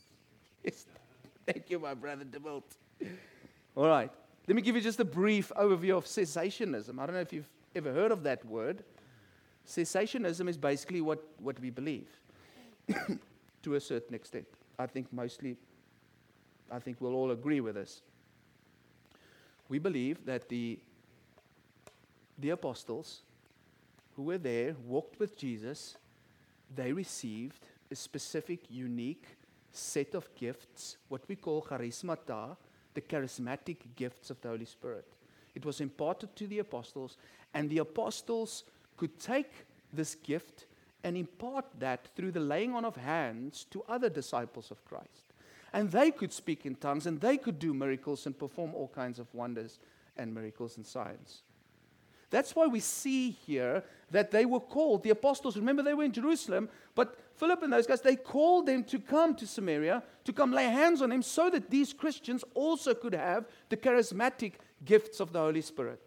yes. 0.64 0.86
Thank 1.46 1.70
you, 1.70 1.78
my 1.78 1.94
brother 1.94 2.24
DeWilt. 2.24 2.62
All 3.76 3.86
right. 3.86 4.10
Let 4.46 4.56
me 4.56 4.62
give 4.62 4.74
you 4.74 4.80
just 4.80 5.00
a 5.00 5.04
brief 5.04 5.50
overview 5.56 5.96
of 5.96 6.04
cessationism. 6.04 6.98
I 6.98 7.06
don't 7.06 7.14
know 7.14 7.20
if 7.20 7.32
you've 7.32 7.48
ever 7.74 7.92
heard 7.92 8.12
of 8.12 8.22
that 8.24 8.44
word. 8.44 8.84
Cessationism 9.66 10.48
is 10.48 10.58
basically 10.58 11.00
what, 11.00 11.22
what 11.38 11.58
we 11.60 11.70
believe. 11.70 12.08
to 13.62 13.74
a 13.74 13.80
certain 13.80 14.14
extent. 14.14 14.46
I 14.78 14.86
think 14.86 15.12
mostly, 15.12 15.56
I 16.74 16.80
think 16.80 17.00
we'll 17.00 17.14
all 17.14 17.30
agree 17.30 17.60
with 17.60 17.76
this. 17.76 18.02
We 19.68 19.78
believe 19.78 20.26
that 20.26 20.48
the, 20.48 20.80
the 22.38 22.50
apostles 22.50 23.20
who 24.16 24.24
were 24.24 24.38
there, 24.38 24.74
walked 24.84 25.20
with 25.20 25.38
Jesus, 25.38 25.96
they 26.74 26.92
received 26.92 27.66
a 27.90 27.94
specific, 27.94 28.60
unique 28.68 29.26
set 29.72 30.14
of 30.14 30.28
gifts, 30.34 30.96
what 31.08 31.22
we 31.28 31.36
call 31.36 31.62
charismata, 31.62 32.56
the 32.94 33.00
charismatic 33.00 33.76
gifts 33.94 34.30
of 34.30 34.40
the 34.40 34.48
Holy 34.48 34.64
Spirit. 34.64 35.06
It 35.54 35.64
was 35.64 35.80
imparted 35.80 36.34
to 36.36 36.46
the 36.48 36.58
apostles, 36.58 37.16
and 37.52 37.70
the 37.70 37.78
apostles 37.78 38.64
could 38.96 39.18
take 39.20 39.52
this 39.92 40.16
gift 40.16 40.66
and 41.04 41.16
impart 41.16 41.66
that 41.78 42.08
through 42.16 42.32
the 42.32 42.40
laying 42.40 42.74
on 42.74 42.84
of 42.84 42.96
hands 42.96 43.64
to 43.70 43.84
other 43.88 44.08
disciples 44.08 44.70
of 44.72 44.84
Christ. 44.84 45.33
And 45.74 45.90
they 45.90 46.12
could 46.12 46.32
speak 46.32 46.64
in 46.66 46.76
tongues, 46.76 47.04
and 47.06 47.20
they 47.20 47.36
could 47.36 47.58
do 47.58 47.74
miracles 47.74 48.26
and 48.26 48.38
perform 48.38 48.76
all 48.76 48.86
kinds 48.86 49.18
of 49.18 49.26
wonders 49.34 49.80
and 50.16 50.32
miracles 50.32 50.76
and 50.76 50.86
signs. 50.86 51.42
That's 52.30 52.54
why 52.54 52.68
we 52.68 52.78
see 52.78 53.32
here 53.32 53.82
that 54.12 54.30
they 54.30 54.46
were 54.46 54.60
called, 54.60 55.02
the 55.02 55.10
apostles. 55.10 55.56
Remember, 55.56 55.82
they 55.82 55.92
were 55.94 56.04
in 56.04 56.12
Jerusalem, 56.12 56.68
but 56.94 57.18
Philip 57.34 57.64
and 57.64 57.72
those 57.72 57.88
guys, 57.88 58.00
they 58.00 58.14
called 58.14 58.66
them 58.66 58.84
to 58.84 59.00
come 59.00 59.34
to 59.34 59.48
Samaria, 59.48 60.04
to 60.22 60.32
come 60.32 60.52
lay 60.52 60.66
hands 60.66 61.02
on 61.02 61.10
them, 61.10 61.22
so 61.22 61.50
that 61.50 61.70
these 61.70 61.92
Christians 61.92 62.44
also 62.54 62.94
could 62.94 63.14
have 63.14 63.46
the 63.68 63.76
charismatic 63.76 64.52
gifts 64.84 65.18
of 65.18 65.32
the 65.32 65.40
Holy 65.40 65.60
Spirit. 65.60 66.00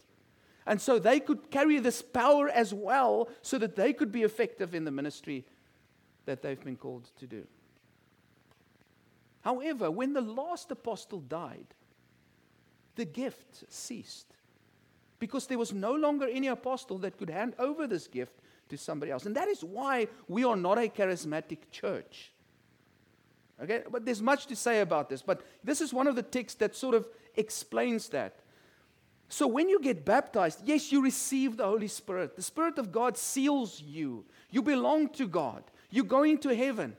And 0.66 0.80
so 0.80 0.98
they 0.98 1.20
could 1.20 1.52
carry 1.52 1.80
this 1.80 2.02
power 2.02 2.48
as 2.48 2.74
well, 2.74 3.28
so 3.42 3.58
that 3.58 3.76
they 3.76 3.92
could 3.92 4.14
be 4.14 4.24
effective 4.24 4.74
in 4.74 4.86
the 4.86 4.92
ministry 4.92 5.44
that 6.26 6.42
they've 6.42 6.64
been 6.64 6.78
called 6.78 7.10
to 7.20 7.28
do. 7.28 7.46
However, 9.48 9.90
when 9.90 10.12
the 10.12 10.20
last 10.20 10.72
apostle 10.72 11.22
died, 11.22 11.68
the 12.96 13.06
gift 13.06 13.64
ceased 13.70 14.28
because 15.20 15.48
there 15.48 15.58
was 15.58 15.72
no 15.72 15.94
longer 15.94 16.28
any 16.30 16.48
apostle 16.48 16.98
that 16.98 17.18
could 17.18 17.30
hand 17.30 17.54
over 17.58 17.88
this 17.88 18.08
gift 18.08 18.34
to 18.68 18.78
somebody 18.78 19.10
else. 19.10 19.26
And 19.26 19.38
that 19.38 19.48
is 19.48 19.64
why 19.64 20.10
we 20.28 20.44
are 20.44 20.58
not 20.58 20.78
a 20.78 20.90
charismatic 20.90 21.60
church. 21.72 22.34
Okay, 23.64 23.84
but 23.90 24.04
there's 24.04 24.22
much 24.22 24.48
to 24.48 24.56
say 24.58 24.82
about 24.82 25.08
this, 25.08 25.22
but 25.22 25.42
this 25.64 25.80
is 25.80 25.94
one 25.94 26.08
of 26.08 26.18
the 26.18 26.24
texts 26.24 26.60
that 26.60 26.76
sort 26.76 26.94
of 26.94 27.08
explains 27.38 28.10
that. 28.10 28.42
So 29.30 29.48
when 29.48 29.70
you 29.70 29.80
get 29.80 30.04
baptized, 30.04 30.60
yes, 30.66 30.92
you 30.92 31.02
receive 31.02 31.56
the 31.56 31.64
Holy 31.64 31.88
Spirit. 31.88 32.36
The 32.36 32.42
Spirit 32.42 32.78
of 32.78 32.92
God 32.92 33.18
seals 33.18 33.80
you. 33.80 34.26
You 34.52 34.62
belong 34.62 35.08
to 35.14 35.26
God. 35.26 35.64
You're 35.90 36.04
going 36.04 36.40
to 36.40 36.54
heaven. 36.54 36.98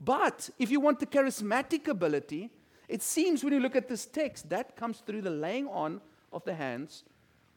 But 0.00 0.50
if 0.58 0.70
you 0.70 0.80
want 0.80 1.00
the 1.00 1.06
charismatic 1.06 1.88
ability, 1.88 2.50
it 2.88 3.02
seems 3.02 3.42
when 3.42 3.52
you 3.52 3.60
look 3.60 3.76
at 3.76 3.88
this 3.88 4.06
text, 4.06 4.48
that 4.50 4.76
comes 4.76 4.98
through 4.98 5.22
the 5.22 5.30
laying 5.30 5.68
on 5.68 6.00
of 6.32 6.44
the 6.44 6.54
hands 6.54 7.04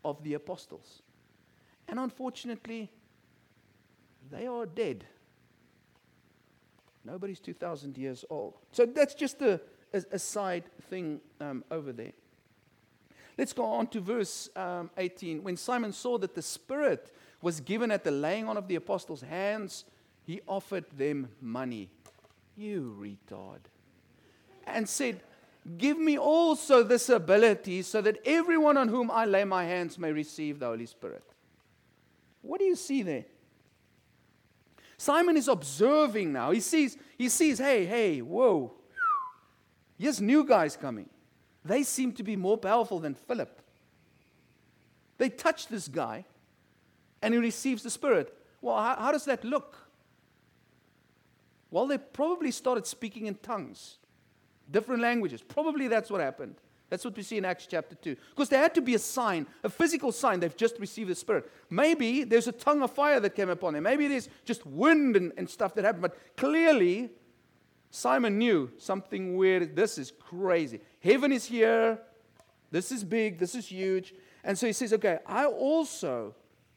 of 0.05 0.23
the 0.23 0.35
apostles. 0.35 1.01
And 1.87 1.99
unfortunately, 1.99 2.91
they 4.29 4.47
are 4.47 4.65
dead. 4.65 5.05
Nobody's 7.03 7.39
2,000 7.39 7.97
years 7.97 8.25
old. 8.29 8.55
So 8.71 8.85
that's 8.85 9.13
just 9.13 9.41
a, 9.41 9.61
a, 9.93 10.03
a 10.13 10.19
side 10.19 10.65
thing 10.89 11.21
um, 11.39 11.63
over 11.71 11.93
there. 11.93 12.11
Let's 13.37 13.53
go 13.53 13.65
on 13.65 13.87
to 13.87 14.01
verse 14.01 14.49
um, 14.55 14.89
18. 14.97 15.43
When 15.43 15.57
Simon 15.57 15.93
saw 15.93 16.17
that 16.17 16.35
the 16.35 16.41
Spirit 16.41 17.13
was 17.41 17.59
given 17.59 17.91
at 17.91 18.03
the 18.03 18.11
laying 18.11 18.49
on 18.49 18.57
of 18.57 18.67
the 18.67 18.75
apostles' 18.75 19.21
hands, 19.21 19.85
he 20.23 20.41
offered 20.47 20.85
them 20.97 21.29
money. 21.39 21.89
You 22.57 22.97
retard. 22.99 23.59
And 24.65 24.89
said, 24.89 25.21
Give 25.77 25.99
me 25.99 26.17
also 26.17 26.81
this 26.81 27.09
ability 27.09 27.81
so 27.81 28.01
that 28.01 28.19
everyone 28.25 28.77
on 28.77 28.87
whom 28.87 29.11
I 29.11 29.25
lay 29.25 29.43
my 29.43 29.65
hands 29.65 29.99
may 29.99 30.13
receive 30.13 30.59
the 30.59 30.67
Holy 30.67 30.85
Spirit. 30.85 31.23
What 32.41 32.59
do 32.59 32.65
you 32.65 32.77
see 32.77 33.03
there? 33.03 33.25
Simon 34.97 35.35
is 35.35 35.49
observing 35.49 36.31
now. 36.31 36.51
He 36.51 36.61
sees, 36.61 36.97
he 37.17 37.27
sees, 37.27 37.59
hey, 37.59 37.85
hey, 37.85 38.21
whoa. 38.21 38.73
Yes, 39.97 40.21
new 40.21 40.45
guys 40.45 40.77
coming. 40.77 41.09
They 41.65 41.83
seem 41.83 42.13
to 42.13 42.23
be 42.23 42.37
more 42.37 42.57
powerful 42.57 42.99
than 42.99 43.13
Philip. 43.13 43.61
They 45.17 45.29
touch 45.29 45.67
this 45.67 45.89
guy 45.89 46.25
and 47.21 47.33
he 47.33 47.39
receives 47.39 47.83
the 47.83 47.89
Spirit. 47.89 48.33
Well, 48.61 48.77
how, 48.77 48.95
how 48.95 49.11
does 49.11 49.25
that 49.25 49.43
look? 49.43 49.86
Well, 51.71 51.87
they 51.87 51.97
probably 51.97 52.51
started 52.51 52.87
speaking 52.87 53.25
in 53.27 53.35
tongues 53.35 53.97
different 54.69 55.01
languages. 55.01 55.41
Probably 55.41 55.87
that's 55.87 56.09
what 56.09 56.21
happened. 56.21 56.55
That's 56.89 57.03
what 57.03 57.17
we 57.17 57.23
see 57.23 57.37
in 57.37 57.45
Acts 57.45 57.67
chapter 57.67 57.95
2. 57.95 58.15
Because 58.29 58.49
there 58.49 58.61
had 58.61 58.73
to 58.75 58.81
be 58.81 58.95
a 58.95 58.99
sign, 58.99 59.45
a 59.63 59.69
physical 59.69 60.11
sign. 60.11 60.39
They've 60.39 60.55
just 60.55 60.79
received 60.79 61.09
the 61.09 61.15
Spirit. 61.15 61.51
Maybe 61.69 62.23
there's 62.23 62.47
a 62.47 62.53
tongue 62.53 62.81
of 62.81 62.91
fire 62.91 63.19
that 63.19 63.35
came 63.35 63.49
upon 63.49 63.73
them. 63.73 63.83
Maybe 63.83 64.07
there's 64.07 64.29
just 64.45 64.65
wind 64.65 65.17
and, 65.17 65.33
and 65.37 65.49
stuff 65.49 65.73
that 65.75 65.83
happened. 65.83 66.03
But 66.03 66.37
clearly, 66.37 67.09
Simon 67.91 68.37
knew 68.37 68.71
something 68.77 69.35
weird. 69.35 69.75
This 69.75 69.97
is 69.97 70.11
crazy. 70.11 70.79
Heaven 71.01 71.33
is 71.33 71.45
here. 71.45 71.99
This 72.71 72.91
is 72.91 73.03
big. 73.03 73.37
This 73.37 73.53
is 73.53 73.67
huge. 73.67 74.13
And 74.43 74.57
so 74.57 74.65
he 74.67 74.73
says, 74.73 74.93
okay, 74.93 75.19
I 75.25 75.45
also 75.45 76.35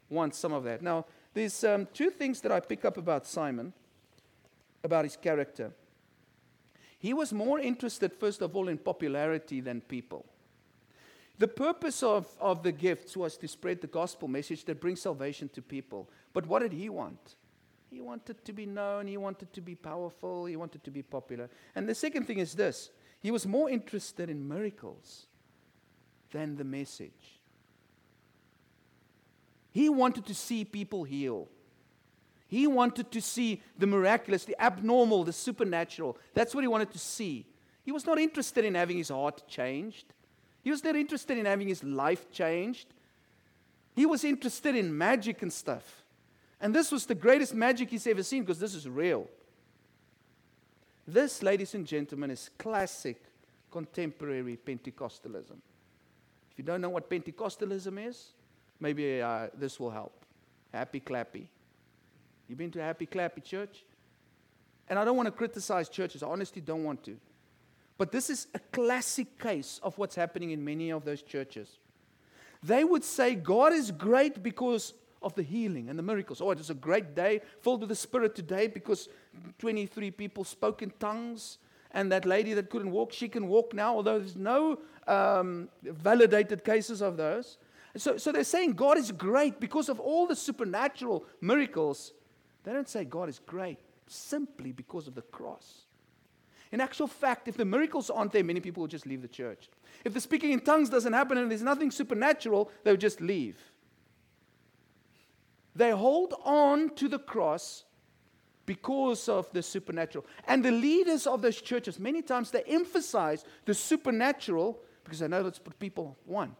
want 0.08 0.34
some 0.34 0.52
of 0.52 0.64
that. 0.64 0.82
Now, 0.82 1.06
there's 1.34 1.62
um, 1.62 1.86
two 1.94 2.10
things 2.10 2.40
that 2.40 2.50
I 2.50 2.58
pick 2.58 2.84
up 2.84 2.96
about 2.96 3.28
Simon, 3.28 3.72
about 4.82 5.04
his 5.04 5.16
character. 5.16 5.72
He 6.98 7.14
was 7.14 7.32
more 7.32 7.58
interested, 7.58 8.12
first 8.12 8.42
of 8.42 8.54
all, 8.54 8.68
in 8.68 8.78
popularity 8.78 9.60
than 9.60 9.80
people. 9.80 10.26
The 11.38 11.48
purpose 11.48 12.02
of, 12.02 12.26
of 12.38 12.62
the 12.62 12.72
gifts 12.72 13.16
was 13.16 13.38
to 13.38 13.48
spread 13.48 13.80
the 13.80 13.86
gospel 13.86 14.28
message 14.28 14.66
that 14.66 14.80
brings 14.80 15.00
salvation 15.00 15.48
to 15.54 15.62
people. 15.62 16.10
But 16.34 16.46
what 16.46 16.60
did 16.60 16.74
he 16.74 16.90
want? 16.90 17.36
He 17.88 18.02
wanted 18.02 18.44
to 18.44 18.52
be 18.52 18.66
known, 18.66 19.06
he 19.06 19.16
wanted 19.16 19.52
to 19.54 19.60
be 19.62 19.74
powerful, 19.74 20.44
he 20.44 20.56
wanted 20.56 20.84
to 20.84 20.90
be 20.90 21.02
popular. 21.02 21.48
And 21.74 21.88
the 21.88 21.94
second 21.94 22.26
thing 22.26 22.38
is 22.38 22.54
this 22.54 22.90
he 23.20 23.30
was 23.30 23.46
more 23.46 23.70
interested 23.70 24.30
in 24.30 24.46
miracles 24.46 25.26
than 26.30 26.56
the 26.56 26.64
message. 26.64 27.40
He 29.72 29.88
wanted 29.88 30.26
to 30.26 30.34
see 30.34 30.64
people 30.64 31.04
heal. 31.04 31.48
He 32.50 32.66
wanted 32.66 33.12
to 33.12 33.20
see 33.20 33.62
the 33.78 33.86
miraculous, 33.86 34.44
the 34.44 34.60
abnormal, 34.60 35.22
the 35.22 35.32
supernatural. 35.32 36.18
That's 36.34 36.52
what 36.52 36.64
he 36.64 36.68
wanted 36.68 36.90
to 36.90 36.98
see. 36.98 37.46
He 37.84 37.92
was 37.92 38.04
not 38.04 38.18
interested 38.18 38.64
in 38.64 38.74
having 38.74 38.98
his 38.98 39.08
heart 39.08 39.46
changed. 39.46 40.06
He 40.64 40.70
was 40.72 40.82
not 40.82 40.96
interested 40.96 41.38
in 41.38 41.46
having 41.46 41.68
his 41.68 41.84
life 41.84 42.28
changed. 42.32 42.88
He 43.94 44.04
was 44.04 44.24
interested 44.24 44.74
in 44.74 44.98
magic 44.98 45.42
and 45.42 45.52
stuff. 45.52 46.02
And 46.60 46.74
this 46.74 46.90
was 46.90 47.06
the 47.06 47.14
greatest 47.14 47.54
magic 47.54 47.88
he's 47.88 48.08
ever 48.08 48.24
seen 48.24 48.42
because 48.42 48.58
this 48.58 48.74
is 48.74 48.88
real. 48.88 49.28
This, 51.06 51.44
ladies 51.44 51.76
and 51.76 51.86
gentlemen, 51.86 52.32
is 52.32 52.50
classic 52.58 53.22
contemporary 53.70 54.58
Pentecostalism. 54.66 55.58
If 56.50 56.58
you 56.58 56.64
don't 56.64 56.80
know 56.80 56.90
what 56.90 57.08
Pentecostalism 57.08 58.08
is, 58.08 58.30
maybe 58.80 59.22
uh, 59.22 59.46
this 59.54 59.78
will 59.78 59.90
help. 59.90 60.24
Happy 60.72 60.98
clappy. 60.98 61.46
You 62.50 62.56
been 62.56 62.72
to 62.72 62.80
a 62.80 62.82
happy 62.82 63.06
clappy 63.06 63.44
church? 63.44 63.84
And 64.88 64.98
I 64.98 65.04
don't 65.04 65.16
want 65.16 65.28
to 65.28 65.30
criticize 65.30 65.88
churches. 65.88 66.24
I 66.24 66.26
honestly 66.26 66.60
don't 66.60 66.82
want 66.82 67.04
to. 67.04 67.16
But 67.96 68.10
this 68.10 68.28
is 68.28 68.48
a 68.54 68.58
classic 68.58 69.38
case 69.38 69.78
of 69.84 69.96
what's 69.98 70.16
happening 70.16 70.50
in 70.50 70.64
many 70.64 70.90
of 70.90 71.04
those 71.04 71.22
churches. 71.22 71.78
They 72.60 72.82
would 72.82 73.04
say 73.04 73.36
God 73.36 73.72
is 73.72 73.92
great 73.92 74.42
because 74.42 74.94
of 75.22 75.32
the 75.36 75.44
healing 75.44 75.88
and 75.88 75.96
the 75.96 76.02
miracles. 76.02 76.40
Oh, 76.40 76.50
it 76.50 76.58
is 76.58 76.70
a 76.70 76.74
great 76.74 77.14
day 77.14 77.40
filled 77.60 77.82
with 77.82 77.88
the 77.88 77.94
Spirit 77.94 78.34
today 78.34 78.66
because 78.66 79.08
23 79.60 80.10
people 80.10 80.42
spoke 80.42 80.82
in 80.82 80.90
tongues. 80.98 81.58
And 81.92 82.10
that 82.10 82.24
lady 82.26 82.52
that 82.54 82.68
couldn't 82.68 82.90
walk, 82.90 83.12
she 83.12 83.28
can 83.28 83.46
walk 83.46 83.74
now, 83.74 83.94
although 83.94 84.18
there's 84.18 84.34
no 84.34 84.80
um, 85.06 85.68
validated 85.84 86.64
cases 86.64 87.00
of 87.00 87.16
those. 87.16 87.58
So, 87.96 88.16
so 88.16 88.32
they're 88.32 88.42
saying 88.42 88.72
God 88.72 88.98
is 88.98 89.12
great 89.12 89.60
because 89.60 89.88
of 89.88 90.00
all 90.00 90.26
the 90.26 90.34
supernatural 90.34 91.24
miracles 91.40 92.12
they 92.64 92.72
don't 92.72 92.88
say 92.88 93.04
God 93.04 93.28
is 93.28 93.38
great 93.38 93.78
simply 94.06 94.72
because 94.72 95.06
of 95.06 95.14
the 95.14 95.22
cross. 95.22 95.82
In 96.72 96.80
actual 96.80 97.06
fact, 97.06 97.48
if 97.48 97.56
the 97.56 97.64
miracles 97.64 98.10
aren't 98.10 98.32
there, 98.32 98.44
many 98.44 98.60
people 98.60 98.82
will 98.82 98.88
just 98.88 99.06
leave 99.06 99.22
the 99.22 99.28
church. 99.28 99.68
If 100.04 100.14
the 100.14 100.20
speaking 100.20 100.52
in 100.52 100.60
tongues 100.60 100.88
doesn't 100.88 101.12
happen 101.12 101.38
and 101.38 101.50
there's 101.50 101.62
nothing 101.62 101.90
supernatural, 101.90 102.70
they'll 102.84 102.96
just 102.96 103.20
leave. 103.20 103.58
They 105.74 105.90
hold 105.90 106.34
on 106.44 106.94
to 106.96 107.08
the 107.08 107.18
cross 107.18 107.84
because 108.66 109.28
of 109.28 109.50
the 109.52 109.62
supernatural. 109.62 110.24
And 110.46 110.64
the 110.64 110.70
leaders 110.70 111.26
of 111.26 111.42
those 111.42 111.60
churches, 111.60 111.98
many 111.98 112.22
times 112.22 112.50
they 112.50 112.62
emphasize 112.64 113.44
the 113.64 113.74
supernatural 113.74 114.78
because 115.02 115.18
they 115.18 115.28
know 115.28 115.42
that's 115.42 115.60
what 115.64 115.76
people 115.80 116.16
want. 116.24 116.56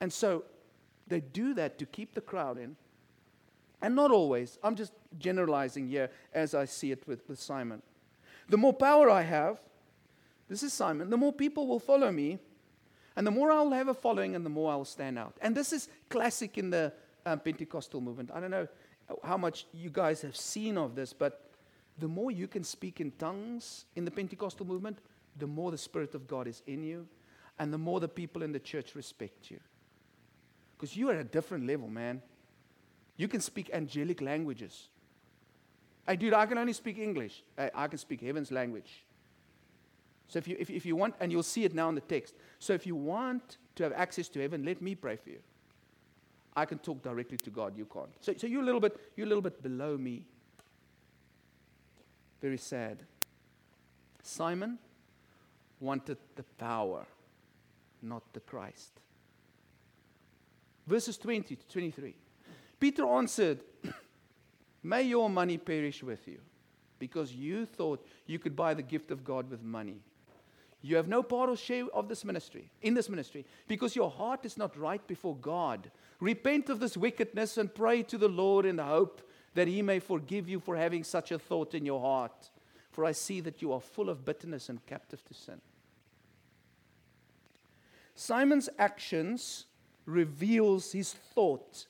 And 0.00 0.12
so 0.12 0.44
they 1.06 1.20
do 1.20 1.54
that 1.54 1.78
to 1.78 1.86
keep 1.86 2.14
the 2.14 2.20
crowd 2.20 2.58
in 2.58 2.76
And 3.82 3.94
not 3.94 4.10
always. 4.10 4.58
I'm 4.62 4.76
just 4.76 4.92
generalizing 5.18 5.88
here 5.88 6.10
as 6.34 6.54
I 6.54 6.66
see 6.66 6.92
it 6.92 7.06
with, 7.06 7.26
with 7.28 7.40
Simon. 7.40 7.82
The 8.48 8.56
more 8.56 8.72
power 8.72 9.08
I 9.08 9.22
have, 9.22 9.60
this 10.48 10.62
is 10.62 10.72
Simon, 10.72 11.10
the 11.10 11.16
more 11.16 11.32
people 11.32 11.66
will 11.66 11.78
follow 11.78 12.10
me, 12.10 12.38
and 13.16 13.26
the 13.26 13.30
more 13.30 13.52
I'll 13.52 13.70
have 13.70 13.88
a 13.88 13.94
following, 13.94 14.34
and 14.34 14.44
the 14.44 14.50
more 14.50 14.70
I'll 14.72 14.84
stand 14.84 15.18
out. 15.18 15.36
And 15.40 15.56
this 15.56 15.72
is 15.72 15.88
classic 16.08 16.58
in 16.58 16.70
the 16.70 16.92
um, 17.24 17.40
Pentecostal 17.40 18.00
movement. 18.00 18.30
I 18.34 18.40
don't 18.40 18.50
know 18.50 18.68
how 19.22 19.36
much 19.36 19.66
you 19.72 19.90
guys 19.90 20.22
have 20.22 20.36
seen 20.36 20.76
of 20.76 20.94
this, 20.94 21.12
but 21.12 21.50
the 21.98 22.08
more 22.08 22.30
you 22.30 22.48
can 22.48 22.64
speak 22.64 23.00
in 23.00 23.12
tongues 23.12 23.84
in 23.94 24.04
the 24.04 24.10
Pentecostal 24.10 24.66
movement, 24.66 24.98
the 25.38 25.46
more 25.46 25.70
the 25.70 25.78
Spirit 25.78 26.14
of 26.14 26.26
God 26.26 26.46
is 26.46 26.62
in 26.66 26.82
you, 26.82 27.06
and 27.58 27.72
the 27.72 27.78
more 27.78 28.00
the 28.00 28.08
people 28.08 28.42
in 28.42 28.52
the 28.52 28.58
church 28.58 28.94
respect 28.94 29.50
you. 29.50 29.60
Because 30.76 30.96
you're 30.96 31.12
at 31.12 31.20
a 31.20 31.24
different 31.24 31.66
level, 31.66 31.88
man. 31.88 32.22
You 33.20 33.28
can 33.28 33.42
speak 33.42 33.68
angelic 33.74 34.22
languages. 34.22 34.88
Hey, 36.08 36.16
dude, 36.16 36.32
I 36.32 36.46
can 36.46 36.56
only 36.56 36.72
speak 36.72 36.96
English. 36.96 37.42
Hey, 37.54 37.68
I 37.74 37.86
can 37.86 37.98
speak 37.98 38.22
heaven's 38.22 38.50
language. 38.50 39.04
So 40.26 40.38
if 40.38 40.48
you, 40.48 40.56
if, 40.58 40.70
if 40.70 40.86
you 40.86 40.96
want, 40.96 41.16
and 41.20 41.30
you'll 41.30 41.42
see 41.42 41.64
it 41.64 41.74
now 41.74 41.90
in 41.90 41.94
the 41.94 42.00
text. 42.00 42.34
So 42.58 42.72
if 42.72 42.86
you 42.86 42.96
want 42.96 43.58
to 43.74 43.82
have 43.82 43.92
access 43.92 44.26
to 44.30 44.40
heaven, 44.40 44.64
let 44.64 44.80
me 44.80 44.94
pray 44.94 45.16
for 45.16 45.28
you. 45.28 45.40
I 46.56 46.64
can 46.64 46.78
talk 46.78 47.02
directly 47.02 47.36
to 47.36 47.50
God. 47.50 47.76
You 47.76 47.84
can't. 47.84 48.08
So, 48.22 48.32
so 48.38 48.46
you're 48.46 48.62
a 48.62 48.64
little 48.64 48.80
bit, 48.80 48.98
you're 49.16 49.26
a 49.26 49.28
little 49.28 49.42
bit 49.42 49.62
below 49.62 49.98
me. 49.98 50.24
Very 52.40 52.56
sad. 52.56 53.02
Simon 54.22 54.78
wanted 55.78 56.16
the 56.36 56.44
power, 56.56 57.04
not 58.00 58.22
the 58.32 58.40
Christ. 58.40 58.92
Verses 60.86 61.18
20 61.18 61.56
to 61.56 61.68
23. 61.68 62.14
Peter 62.80 63.06
answered, 63.06 63.60
May 64.82 65.02
your 65.02 65.28
money 65.28 65.58
perish 65.58 66.02
with 66.02 66.26
you, 66.26 66.40
because 66.98 67.32
you 67.32 67.66
thought 67.66 68.04
you 68.26 68.38
could 68.38 68.56
buy 68.56 68.72
the 68.72 68.82
gift 68.82 69.10
of 69.10 69.22
God 69.22 69.50
with 69.50 69.62
money. 69.62 70.00
You 70.82 70.96
have 70.96 71.08
no 71.08 71.22
part 71.22 71.50
or 71.50 71.56
share 71.56 71.84
of 71.92 72.08
this 72.08 72.24
ministry, 72.24 72.70
in 72.80 72.94
this 72.94 73.10
ministry, 73.10 73.44
because 73.68 73.94
your 73.94 74.10
heart 74.10 74.46
is 74.46 74.56
not 74.56 74.78
right 74.78 75.06
before 75.06 75.36
God. 75.36 75.90
Repent 76.20 76.70
of 76.70 76.80
this 76.80 76.96
wickedness 76.96 77.58
and 77.58 77.74
pray 77.74 78.02
to 78.04 78.16
the 78.16 78.28
Lord 78.28 78.64
in 78.64 78.76
the 78.76 78.84
hope 78.84 79.20
that 79.54 79.68
he 79.68 79.82
may 79.82 79.98
forgive 79.98 80.48
you 80.48 80.58
for 80.58 80.76
having 80.76 81.04
such 81.04 81.32
a 81.32 81.38
thought 81.38 81.74
in 81.74 81.84
your 81.84 82.00
heart. 82.00 82.50
For 82.92 83.04
I 83.04 83.12
see 83.12 83.40
that 83.40 83.60
you 83.60 83.72
are 83.72 83.80
full 83.80 84.08
of 84.08 84.24
bitterness 84.24 84.70
and 84.70 84.84
captive 84.86 85.22
to 85.26 85.34
sin. 85.34 85.60
Simon's 88.14 88.68
actions 88.78 89.66
reveals 90.06 90.92
his 90.92 91.12
thought 91.12 91.86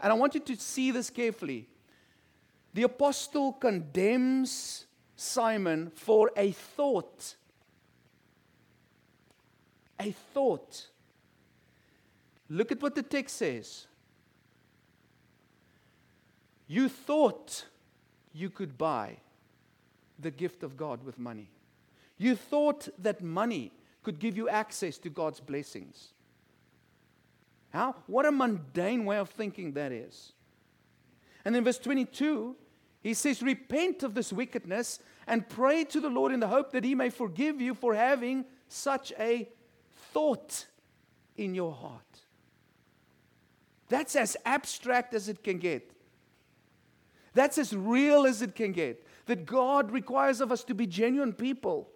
and 0.00 0.12
I 0.12 0.14
want 0.14 0.34
you 0.34 0.40
to 0.40 0.56
see 0.56 0.90
this 0.90 1.10
carefully. 1.10 1.68
The 2.72 2.82
apostle 2.82 3.52
condemns 3.52 4.86
Simon 5.16 5.90
for 5.94 6.30
a 6.36 6.50
thought. 6.52 7.36
A 10.00 10.10
thought. 10.10 10.88
Look 12.48 12.72
at 12.72 12.82
what 12.82 12.94
the 12.94 13.02
text 13.02 13.36
says. 13.36 13.86
You 16.66 16.88
thought 16.88 17.66
you 18.32 18.50
could 18.50 18.76
buy 18.76 19.18
the 20.18 20.30
gift 20.30 20.62
of 20.62 20.76
God 20.76 21.04
with 21.04 21.18
money. 21.18 21.50
You 22.18 22.36
thought 22.36 22.88
that 22.98 23.22
money 23.22 23.72
could 24.02 24.18
give 24.18 24.36
you 24.36 24.48
access 24.48 24.98
to 24.98 25.10
God's 25.10 25.40
blessings. 25.40 26.13
How? 27.74 27.96
What 28.06 28.24
a 28.24 28.30
mundane 28.30 29.04
way 29.04 29.16
of 29.18 29.30
thinking 29.30 29.72
that 29.72 29.90
is. 29.90 30.32
And 31.44 31.56
in 31.56 31.64
verse 31.64 31.78
22, 31.78 32.54
he 33.02 33.14
says, 33.14 33.42
Repent 33.42 34.04
of 34.04 34.14
this 34.14 34.32
wickedness 34.32 35.00
and 35.26 35.48
pray 35.48 35.82
to 35.86 36.00
the 36.00 36.08
Lord 36.08 36.30
in 36.30 36.38
the 36.38 36.46
hope 36.46 36.70
that 36.70 36.84
he 36.84 36.94
may 36.94 37.10
forgive 37.10 37.60
you 37.60 37.74
for 37.74 37.92
having 37.92 38.44
such 38.68 39.12
a 39.18 39.48
thought 40.12 40.66
in 41.36 41.52
your 41.52 41.72
heart. 41.72 42.20
That's 43.88 44.14
as 44.14 44.36
abstract 44.46 45.12
as 45.12 45.28
it 45.28 45.42
can 45.42 45.58
get. 45.58 45.90
That's 47.34 47.58
as 47.58 47.74
real 47.74 48.24
as 48.24 48.40
it 48.40 48.54
can 48.54 48.70
get. 48.70 49.04
That 49.26 49.46
God 49.46 49.90
requires 49.90 50.40
of 50.40 50.52
us 50.52 50.62
to 50.64 50.74
be 50.74 50.86
genuine 50.86 51.32
people. 51.32 51.90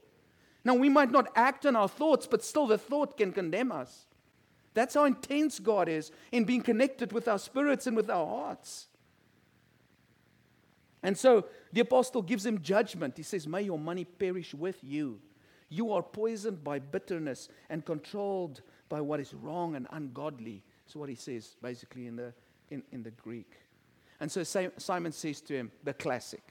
Now, 0.64 0.74
we 0.74 0.88
might 0.88 1.12
not 1.12 1.28
act 1.36 1.64
on 1.66 1.76
our 1.76 1.88
thoughts, 1.88 2.26
but 2.26 2.42
still 2.42 2.66
the 2.66 2.78
thought 2.78 3.16
can 3.16 3.32
condemn 3.32 3.70
us. 3.70 4.07
That's 4.74 4.94
how 4.94 5.04
intense 5.04 5.58
God 5.58 5.88
is 5.88 6.10
in 6.30 6.44
being 6.44 6.62
connected 6.62 7.12
with 7.12 7.28
our 7.28 7.38
spirits 7.38 7.86
and 7.86 7.96
with 7.96 8.10
our 8.10 8.26
hearts. 8.26 8.86
And 11.02 11.16
so 11.16 11.46
the 11.72 11.80
apostle 11.80 12.22
gives 12.22 12.44
him 12.44 12.60
judgment. 12.60 13.16
He 13.16 13.22
says, 13.22 13.46
May 13.46 13.62
your 13.62 13.78
money 13.78 14.04
perish 14.04 14.54
with 14.54 14.82
you. 14.82 15.20
You 15.68 15.92
are 15.92 16.02
poisoned 16.02 16.64
by 16.64 16.78
bitterness 16.78 17.48
and 17.68 17.84
controlled 17.84 18.62
by 18.88 19.00
what 19.00 19.20
is 19.20 19.34
wrong 19.34 19.76
and 19.76 19.86
ungodly. 19.90 20.64
Is 20.88 20.96
what 20.96 21.08
he 21.08 21.14
says 21.14 21.56
basically 21.62 22.06
in 22.06 22.16
the, 22.16 22.32
in, 22.70 22.82
in 22.92 23.02
the 23.02 23.10
Greek. 23.10 23.52
And 24.20 24.30
so 24.30 24.42
Simon 24.42 25.12
says 25.12 25.40
to 25.42 25.54
him, 25.54 25.70
the 25.84 25.92
classic. 25.92 26.42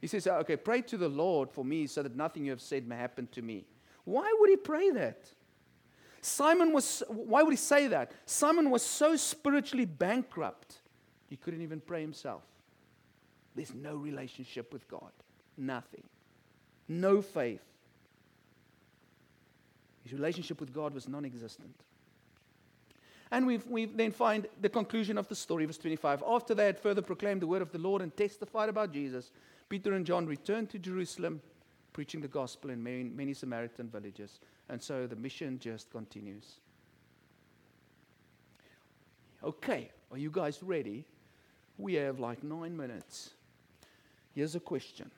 He 0.00 0.06
says, 0.06 0.26
Okay, 0.26 0.56
pray 0.56 0.82
to 0.82 0.96
the 0.96 1.08
Lord 1.08 1.50
for 1.50 1.64
me 1.64 1.86
so 1.86 2.02
that 2.02 2.16
nothing 2.16 2.44
you 2.44 2.50
have 2.50 2.60
said 2.60 2.86
may 2.86 2.96
happen 2.96 3.28
to 3.32 3.42
me. 3.42 3.66
Why 4.04 4.34
would 4.38 4.50
he 4.50 4.56
pray 4.56 4.90
that? 4.90 5.30
Simon 6.22 6.72
was, 6.72 7.02
why 7.08 7.42
would 7.42 7.52
he 7.52 7.56
say 7.56 7.86
that? 7.88 8.12
Simon 8.26 8.70
was 8.70 8.82
so 8.82 9.16
spiritually 9.16 9.86
bankrupt, 9.86 10.76
he 11.28 11.36
couldn't 11.36 11.62
even 11.62 11.80
pray 11.80 12.00
himself. 12.00 12.42
There's 13.54 13.74
no 13.74 13.96
relationship 13.96 14.72
with 14.72 14.86
God, 14.88 15.10
nothing, 15.56 16.04
no 16.88 17.22
faith. 17.22 17.62
His 20.02 20.12
relationship 20.12 20.60
with 20.60 20.72
God 20.72 20.94
was 20.94 21.08
non 21.08 21.24
existent. 21.24 21.74
And 23.30 23.46
we 23.46 23.58
we 23.58 23.84
then 23.84 24.10
find 24.10 24.46
the 24.60 24.68
conclusion 24.68 25.16
of 25.16 25.28
the 25.28 25.34
story, 25.34 25.64
verse 25.64 25.78
25. 25.78 26.24
After 26.26 26.54
they 26.54 26.66
had 26.66 26.78
further 26.78 27.02
proclaimed 27.02 27.42
the 27.42 27.46
word 27.46 27.62
of 27.62 27.70
the 27.70 27.78
Lord 27.78 28.02
and 28.02 28.16
testified 28.16 28.68
about 28.68 28.92
Jesus, 28.92 29.30
Peter 29.68 29.92
and 29.94 30.04
John 30.04 30.26
returned 30.26 30.70
to 30.70 30.78
Jerusalem, 30.78 31.40
preaching 31.92 32.20
the 32.20 32.28
gospel 32.28 32.70
in 32.70 32.82
many, 32.82 33.04
many 33.04 33.34
Samaritan 33.34 33.88
villages. 33.88 34.40
And 34.68 34.82
so 34.82 35.06
the 35.06 35.16
mission 35.16 35.58
just 35.58 35.90
continues. 35.90 36.56
Okay, 39.42 39.90
are 40.10 40.18
you 40.18 40.30
guys 40.30 40.62
ready? 40.62 41.04
We 41.78 41.94
have 41.94 42.20
like 42.20 42.42
nine 42.44 42.76
minutes. 42.76 43.30
Here's 44.34 44.54
a 44.54 44.60
question 44.60 45.10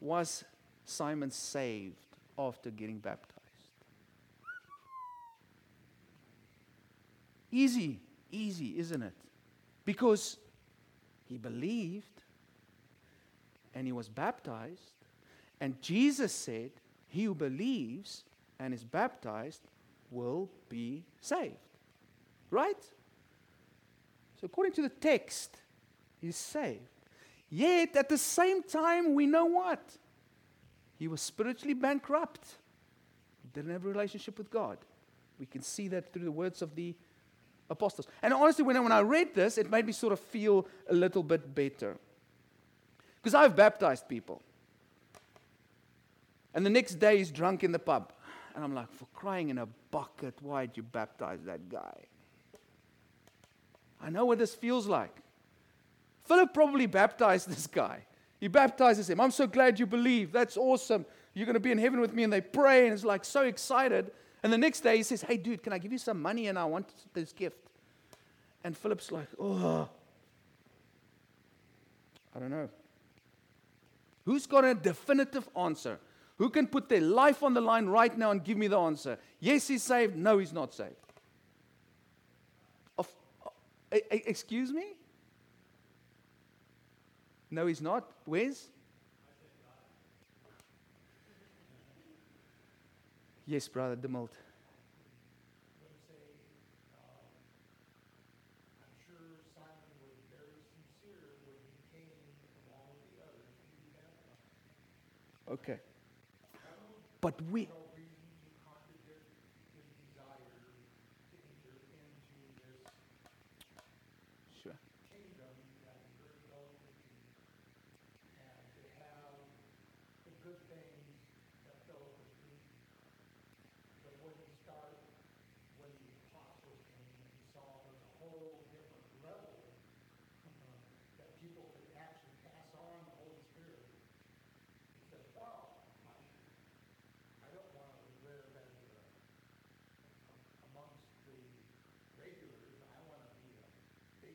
Was 0.00 0.42
Simon 0.84 1.30
saved 1.30 1.94
after 2.36 2.70
getting 2.70 2.98
baptized? 2.98 3.38
Easy, 7.52 8.00
easy, 8.32 8.78
isn't 8.78 9.02
it? 9.02 9.12
Because 9.84 10.38
he 11.32 11.38
believed 11.38 12.22
and 13.74 13.86
he 13.86 13.92
was 13.92 14.08
baptized. 14.08 14.92
And 15.60 15.80
Jesus 15.80 16.32
said, 16.32 16.72
He 17.08 17.24
who 17.24 17.34
believes 17.34 18.24
and 18.58 18.74
is 18.74 18.84
baptized 18.84 19.62
will 20.10 20.50
be 20.68 21.04
saved. 21.22 21.56
Right? 22.50 22.84
So, 24.38 24.44
according 24.44 24.74
to 24.74 24.82
the 24.82 24.90
text, 24.90 25.56
he's 26.20 26.36
saved. 26.36 26.80
Yet, 27.48 27.96
at 27.96 28.10
the 28.10 28.18
same 28.18 28.62
time, 28.62 29.14
we 29.14 29.26
know 29.26 29.46
what? 29.46 29.96
He 30.98 31.08
was 31.08 31.22
spiritually 31.22 31.74
bankrupt. 31.74 32.46
He 33.42 33.48
didn't 33.54 33.72
have 33.72 33.86
a 33.86 33.88
relationship 33.88 34.36
with 34.36 34.50
God. 34.50 34.78
We 35.38 35.46
can 35.46 35.62
see 35.62 35.88
that 35.88 36.12
through 36.12 36.24
the 36.24 36.32
words 36.32 36.60
of 36.60 36.74
the 36.74 36.94
apostles. 37.72 38.06
And 38.22 38.32
honestly, 38.32 38.64
when 38.64 38.76
I, 38.76 38.80
when 38.80 38.92
I 38.92 39.00
read 39.00 39.34
this, 39.34 39.58
it 39.58 39.70
made 39.70 39.86
me 39.86 39.92
sort 39.92 40.12
of 40.12 40.20
feel 40.20 40.66
a 40.88 40.94
little 40.94 41.22
bit 41.22 41.54
better. 41.54 41.96
Because 43.16 43.34
I've 43.34 43.56
baptized 43.56 44.08
people. 44.08 44.40
And 46.54 46.64
the 46.64 46.70
next 46.70 46.96
day 46.96 47.18
he's 47.18 47.30
drunk 47.30 47.64
in 47.64 47.72
the 47.72 47.78
pub. 47.78 48.12
And 48.54 48.62
I'm 48.62 48.74
like, 48.74 48.92
for 48.92 49.06
crying 49.14 49.48
in 49.48 49.58
a 49.58 49.66
bucket, 49.90 50.34
why'd 50.42 50.76
you 50.76 50.82
baptize 50.82 51.40
that 51.44 51.68
guy? 51.68 52.04
I 54.00 54.10
know 54.10 54.24
what 54.24 54.38
this 54.38 54.54
feels 54.54 54.86
like. 54.86 55.14
Philip 56.24 56.52
probably 56.52 56.86
baptized 56.86 57.48
this 57.48 57.66
guy. 57.66 58.04
He 58.40 58.48
baptizes 58.48 59.08
him. 59.08 59.20
I'm 59.20 59.30
so 59.30 59.46
glad 59.46 59.78
you 59.78 59.86
believe. 59.86 60.32
That's 60.32 60.56
awesome. 60.56 61.06
You're 61.34 61.46
going 61.46 61.54
to 61.54 61.60
be 61.60 61.70
in 61.70 61.78
heaven 61.78 62.00
with 62.00 62.12
me. 62.12 62.24
And 62.24 62.32
they 62.32 62.40
pray 62.40 62.84
and 62.84 62.92
it's 62.92 63.04
like 63.04 63.24
so 63.24 63.42
excited. 63.42 64.10
And 64.42 64.52
the 64.52 64.58
next 64.58 64.80
day 64.80 64.96
he 64.96 65.02
says, 65.02 65.22
Hey, 65.22 65.36
dude, 65.36 65.62
can 65.62 65.72
I 65.72 65.78
give 65.78 65.92
you 65.92 65.98
some 65.98 66.20
money? 66.20 66.48
And 66.48 66.58
I 66.58 66.64
want 66.64 66.88
this 67.14 67.32
gift. 67.32 67.58
And 68.64 68.76
Philip's 68.76 69.12
like, 69.12 69.28
Oh, 69.38 69.88
I 72.34 72.38
don't 72.40 72.50
know. 72.50 72.68
Who's 74.24 74.46
got 74.46 74.64
a 74.64 74.74
definitive 74.74 75.48
answer? 75.56 75.98
Who 76.38 76.48
can 76.50 76.66
put 76.66 76.88
their 76.88 77.00
life 77.00 77.42
on 77.42 77.54
the 77.54 77.60
line 77.60 77.86
right 77.86 78.16
now 78.16 78.30
and 78.30 78.42
give 78.42 78.56
me 78.56 78.66
the 78.68 78.78
answer? 78.78 79.18
Yes, 79.40 79.68
he's 79.68 79.82
saved. 79.82 80.16
No, 80.16 80.38
he's 80.38 80.52
not 80.52 80.72
saved. 80.74 80.94
A- 82.98 83.04
a- 83.92 83.96
uh, 83.96 84.18
excuse 84.26 84.72
me? 84.72 84.94
No, 87.50 87.66
he's 87.66 87.82
not. 87.82 88.10
Where's? 88.24 88.68
Yes, 93.46 93.68
brother 93.68 93.96
DeMilt. 93.96 94.30
Okay. 105.50 105.80
But 107.20 107.40
we. 107.50 107.68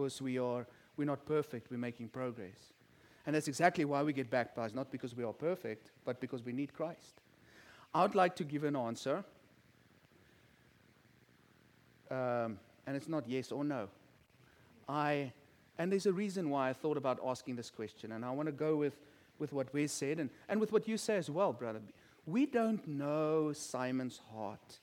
Because 0.00 0.22
we 0.22 0.38
are, 0.38 0.66
we're 0.96 1.04
not 1.04 1.26
perfect, 1.26 1.70
we're 1.70 1.76
making 1.76 2.08
progress. 2.08 2.72
And 3.26 3.36
that's 3.36 3.48
exactly 3.48 3.84
why 3.84 4.02
we 4.02 4.14
get 4.14 4.30
baptized, 4.30 4.74
not 4.74 4.90
because 4.90 5.14
we 5.14 5.24
are 5.24 5.32
perfect, 5.34 5.90
but 6.06 6.20
because 6.20 6.42
we 6.42 6.54
need 6.54 6.72
Christ. 6.72 7.20
I 7.92 8.00
would 8.00 8.14
like 8.14 8.34
to 8.36 8.44
give 8.44 8.64
an 8.64 8.76
answer. 8.76 9.22
Um, 12.10 12.58
and 12.86 12.96
it's 12.96 13.08
not 13.08 13.28
yes 13.28 13.52
or 13.52 13.62
no. 13.62 13.88
I, 14.88 15.32
and 15.78 15.92
there's 15.92 16.06
a 16.06 16.14
reason 16.14 16.48
why 16.48 16.70
I 16.70 16.72
thought 16.72 16.96
about 16.96 17.20
asking 17.22 17.56
this 17.56 17.68
question, 17.68 18.12
and 18.12 18.24
I 18.24 18.30
want 18.30 18.46
to 18.46 18.52
go 18.52 18.76
with, 18.76 18.96
with 19.38 19.52
what 19.52 19.70
we 19.74 19.86
said 19.86 20.18
and, 20.18 20.30
and 20.48 20.58
with 20.58 20.72
what 20.72 20.88
you 20.88 20.96
say 20.96 21.16
as 21.18 21.28
well, 21.28 21.52
brother. 21.52 21.82
We 22.24 22.46
don't 22.46 22.88
know 22.88 23.52
Simon's 23.52 24.18
heart. 24.32 24.78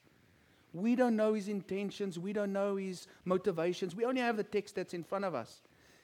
We 0.78 0.96
don't 0.96 1.16
know 1.16 1.34
his 1.34 1.48
intentions. 1.48 2.20
We 2.20 2.34
don't 2.34 2.54
know 2.54 2.76
his 2.76 3.08
motivations. 3.26 3.96
We 3.96 4.06
only 4.06 4.22
have 4.22 4.38
the 4.38 4.44
text 4.44 4.76
that's 4.76 4.94
in 4.94 5.04
front 5.04 5.26
of 5.26 5.34
us. 5.34 5.62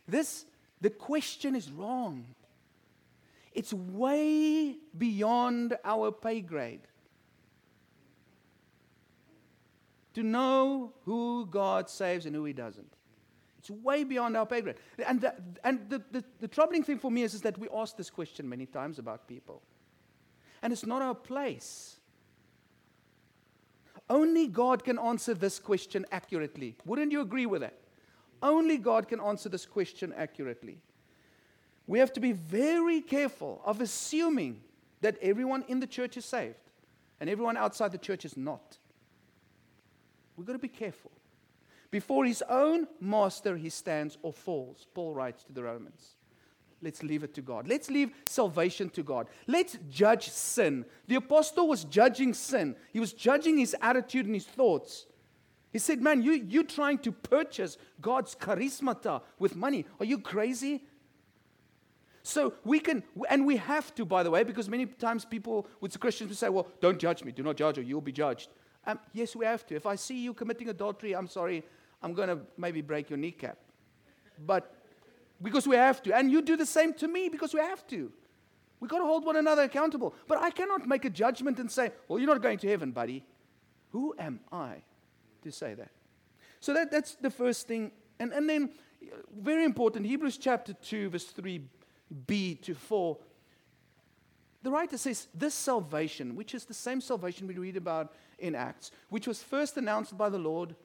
This, 0.07 0.45
the 0.81 0.89
question 0.89 1.55
is 1.55 1.71
wrong. 1.71 2.25
It's 3.51 3.71
way 3.71 4.77
beyond 4.97 5.77
our 5.85 6.11
pay 6.11 6.41
grade. 6.41 6.81
To 10.15 10.23
know 10.23 10.93
who 11.05 11.45
God 11.45 11.87
saves 11.87 12.25
and 12.25 12.35
who 12.35 12.45
he 12.45 12.53
doesn't. 12.53 12.91
It's 13.59 13.69
way 13.69 14.03
beyond 14.03 14.35
our 14.35 14.47
pay 14.47 14.61
grade. 14.61 14.77
And, 15.05 15.21
the, 15.21 15.35
and 15.63 15.87
the, 15.87 16.01
the, 16.11 16.23
the 16.41 16.47
troubling 16.47 16.83
thing 16.83 16.97
for 16.97 17.11
me 17.11 17.21
is, 17.21 17.35
is 17.35 17.41
that 17.41 17.59
we 17.59 17.67
ask 17.73 17.95
this 17.95 18.09
question 18.09 18.49
many 18.49 18.65
times 18.65 18.97
about 18.97 19.27
people. 19.27 19.61
And 20.63 20.73
it's 20.73 20.85
not 20.85 21.03
our 21.03 21.15
place. 21.15 21.97
Only 24.09 24.47
God 24.47 24.83
can 24.83 24.99
answer 24.99 25.33
this 25.33 25.59
question 25.59 26.05
accurately. 26.11 26.75
Wouldn't 26.85 27.11
you 27.11 27.21
agree 27.21 27.45
with 27.45 27.61
that? 27.61 27.77
Only 28.41 28.77
God 28.77 29.07
can 29.07 29.21
answer 29.21 29.49
this 29.49 29.65
question 29.65 30.13
accurately. 30.15 30.77
We 31.87 31.99
have 31.99 32.13
to 32.13 32.19
be 32.19 32.31
very 32.31 33.01
careful 33.01 33.61
of 33.65 33.81
assuming 33.81 34.61
that 35.01 35.17
everyone 35.21 35.63
in 35.67 35.79
the 35.79 35.87
church 35.87 36.17
is 36.17 36.25
saved 36.25 36.55
and 37.19 37.29
everyone 37.29 37.57
outside 37.57 37.91
the 37.91 37.97
church 37.97 38.25
is 38.25 38.35
not. 38.35 38.77
We've 40.35 40.47
got 40.47 40.53
to 40.53 40.59
be 40.59 40.67
careful. 40.67 41.11
Before 41.91 42.25
his 42.25 42.43
own 42.49 42.87
master, 42.99 43.55
he 43.55 43.69
stands 43.69 44.17
or 44.23 44.33
falls, 44.33 44.87
Paul 44.93 45.13
writes 45.13 45.43
to 45.43 45.53
the 45.53 45.63
Romans. 45.63 46.15
Let's 46.83 47.01
leave 47.01 47.23
it 47.23 47.33
to 47.35 47.41
God. 47.41 47.67
Let's 47.67 47.89
leave 47.89 48.11
salvation 48.25 48.89
to 48.91 49.03
God. 49.03 49.27
Let's 49.47 49.77
judge 49.89 50.29
sin. 50.29 50.85
The 51.07 51.15
apostle 51.15 51.67
was 51.67 51.85
judging 51.85 52.33
sin, 52.33 52.75
he 52.91 52.99
was 52.99 53.13
judging 53.13 53.57
his 53.57 53.75
attitude 53.81 54.25
and 54.25 54.35
his 54.35 54.45
thoughts. 54.45 55.05
He 55.71 55.79
said, 55.79 56.01
Man, 56.01 56.21
you, 56.21 56.33
you're 56.33 56.63
trying 56.63 56.99
to 56.99 57.11
purchase 57.11 57.77
God's 57.99 58.35
charismata 58.35 59.21
with 59.39 59.55
money. 59.55 59.85
Are 59.99 60.05
you 60.05 60.19
crazy? 60.19 60.83
So 62.21 62.53
we 62.63 62.79
can, 62.79 63.03
and 63.29 63.45
we 63.45 63.57
have 63.57 63.93
to, 63.95 64.05
by 64.05 64.23
the 64.23 64.31
way, 64.31 64.43
because 64.43 64.69
many 64.69 64.85
times 64.85 65.25
people, 65.25 65.67
with 65.81 65.91
the 65.91 65.97
Christians, 65.97 66.29
will 66.29 66.37
say, 66.37 66.49
Well, 66.49 66.67
don't 66.79 66.99
judge 66.99 67.23
me. 67.23 67.31
Do 67.31 67.43
not 67.43 67.57
judge 67.57 67.77
or 67.77 67.81
you'll 67.81 68.01
be 68.01 68.11
judged. 68.11 68.49
Um, 68.85 68.99
yes, 69.13 69.35
we 69.35 69.45
have 69.45 69.65
to. 69.67 69.75
If 69.75 69.85
I 69.85 69.95
see 69.95 70.21
you 70.21 70.33
committing 70.33 70.69
adultery, 70.69 71.13
I'm 71.13 71.27
sorry, 71.27 71.63
I'm 72.01 72.13
going 72.13 72.27
to 72.29 72.39
maybe 72.57 72.81
break 72.81 73.09
your 73.09 73.17
kneecap. 73.17 73.57
But 74.45 74.72
because 75.43 75.67
we 75.67 75.75
have 75.75 76.01
to. 76.03 76.15
And 76.15 76.31
you 76.31 76.41
do 76.41 76.55
the 76.55 76.65
same 76.65 76.93
to 76.95 77.07
me 77.07 77.29
because 77.29 77.53
we 77.53 77.59
have 77.59 77.85
to. 77.87 78.11
We've 78.79 78.89
got 78.89 78.99
to 78.99 79.05
hold 79.05 79.25
one 79.25 79.35
another 79.35 79.63
accountable. 79.63 80.15
But 80.27 80.39
I 80.39 80.49
cannot 80.49 80.87
make 80.87 81.05
a 81.05 81.09
judgment 81.09 81.59
and 81.59 81.71
say, 81.71 81.91
well, 82.07 82.19
you're 82.19 82.27
not 82.27 82.41
going 82.41 82.57
to 82.59 82.67
heaven, 82.67 82.91
buddy. 82.91 83.23
Who 83.91 84.15
am 84.17 84.39
I 84.51 84.81
to 85.43 85.51
say 85.51 85.73
that? 85.75 85.91
So 86.59 86.73
that, 86.73 86.91
that's 86.91 87.15
the 87.15 87.29
first 87.29 87.67
thing. 87.67 87.91
And, 88.19 88.33
and 88.33 88.49
then, 88.49 88.71
uh, 89.03 89.17
very 89.37 89.65
important, 89.65 90.05
Hebrews 90.05 90.37
chapter 90.37 90.73
2, 90.73 91.09
verse 91.09 91.31
3b 91.31 92.61
to 92.61 92.73
4. 92.73 93.17
The 94.63 94.71
writer 94.71 94.97
says, 94.97 95.27
This 95.33 95.53
salvation, 95.53 96.35
which 96.35 96.55
is 96.55 96.65
the 96.65 96.73
same 96.73 97.01
salvation 97.01 97.47
we 97.47 97.57
read 97.57 97.77
about 97.77 98.13
in 98.39 98.55
Acts, 98.55 98.91
which 99.09 99.27
was 99.27 99.43
first 99.43 99.77
announced 99.77 100.17
by 100.17 100.29
the 100.29 100.37
Lord 100.37 100.75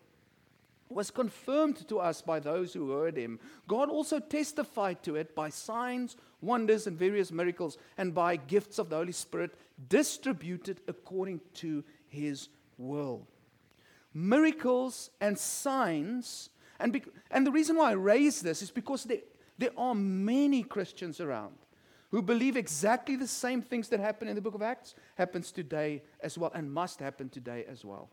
was 0.90 1.11
confirmed 1.11 1.87
to 1.88 1.98
us 1.98 2.22
by 2.22 2.40
those 2.40 2.72
who 2.72 2.92
heard 2.92 3.16
him. 3.16 3.38
God 3.66 3.90
also 3.90 4.18
testified 4.18 5.03
to 5.03 5.16
it 5.16 5.35
by 5.35 5.51
signs, 5.51 6.16
wonders, 6.40 6.87
and 6.87 6.98
various 6.98 7.31
miracles, 7.31 7.79
and 7.96 8.14
by 8.14 8.37
gifts 8.37 8.79
of 8.79 8.88
the 8.88 8.96
Holy 8.96 9.12
Spirit 9.12 9.55
distributed 9.88 10.81
according 10.88 11.40
to 11.55 11.85
his 12.07 12.48
will. 12.77 13.27
Miracles 14.14 15.11
and 15.20 15.38
signs, 15.38 16.51
and, 16.79 16.92
be, 16.92 17.03
and 17.31 17.46
the 17.46 17.53
reason 17.53 17.77
why 17.77 17.90
I 17.90 17.94
raise 17.94 18.40
this 18.40 18.62
is 18.62 18.70
because 18.70 19.05
there, 19.05 19.18
there 19.59 19.72
are 19.77 19.94
many 19.94 20.62
Christians 20.62 21.20
around 21.20 21.55
who 22.11 22.22
believe 22.22 22.57
exactly 22.57 23.16
the 23.16 23.27
same 23.27 23.61
things 23.61 23.88
that 23.88 24.01
happen 24.01 24.29
in 24.29 24.35
the 24.35 24.40
book 24.40 24.55
of 24.55 24.62
Acts 24.62 24.94
happens 25.16 25.53
today 25.53 26.03
as 26.20 26.38
well 26.38 26.51
and 26.55 26.72
must 26.72 27.01
happen 27.01 27.29
today 27.29 27.66
as 27.68 27.85
well. 27.85 28.09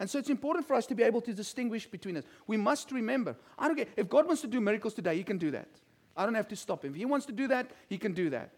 And 0.00 0.08
so 0.08 0.18
it's 0.18 0.30
important 0.30 0.66
for 0.66 0.74
us 0.74 0.86
to 0.86 0.94
be 0.94 1.02
able 1.02 1.20
to 1.22 1.32
distinguish 1.32 1.86
between 1.86 2.16
us. 2.16 2.24
We 2.46 2.56
must 2.56 2.92
remember, 2.92 3.36
I 3.58 3.66
don't 3.66 3.76
care, 3.76 3.86
if 3.96 4.08
God 4.08 4.26
wants 4.26 4.42
to 4.42 4.46
do 4.46 4.60
miracles 4.60 4.94
today, 4.94 5.16
He 5.16 5.24
can 5.24 5.38
do 5.38 5.50
that. 5.50 5.68
I 6.16 6.24
don't 6.24 6.34
have 6.34 6.48
to 6.48 6.56
stop 6.56 6.84
Him. 6.84 6.92
If 6.92 6.98
He 6.98 7.04
wants 7.04 7.26
to 7.26 7.32
do 7.32 7.48
that, 7.48 7.70
He 7.88 7.98
can 7.98 8.12
do 8.12 8.30
that. 8.30 8.52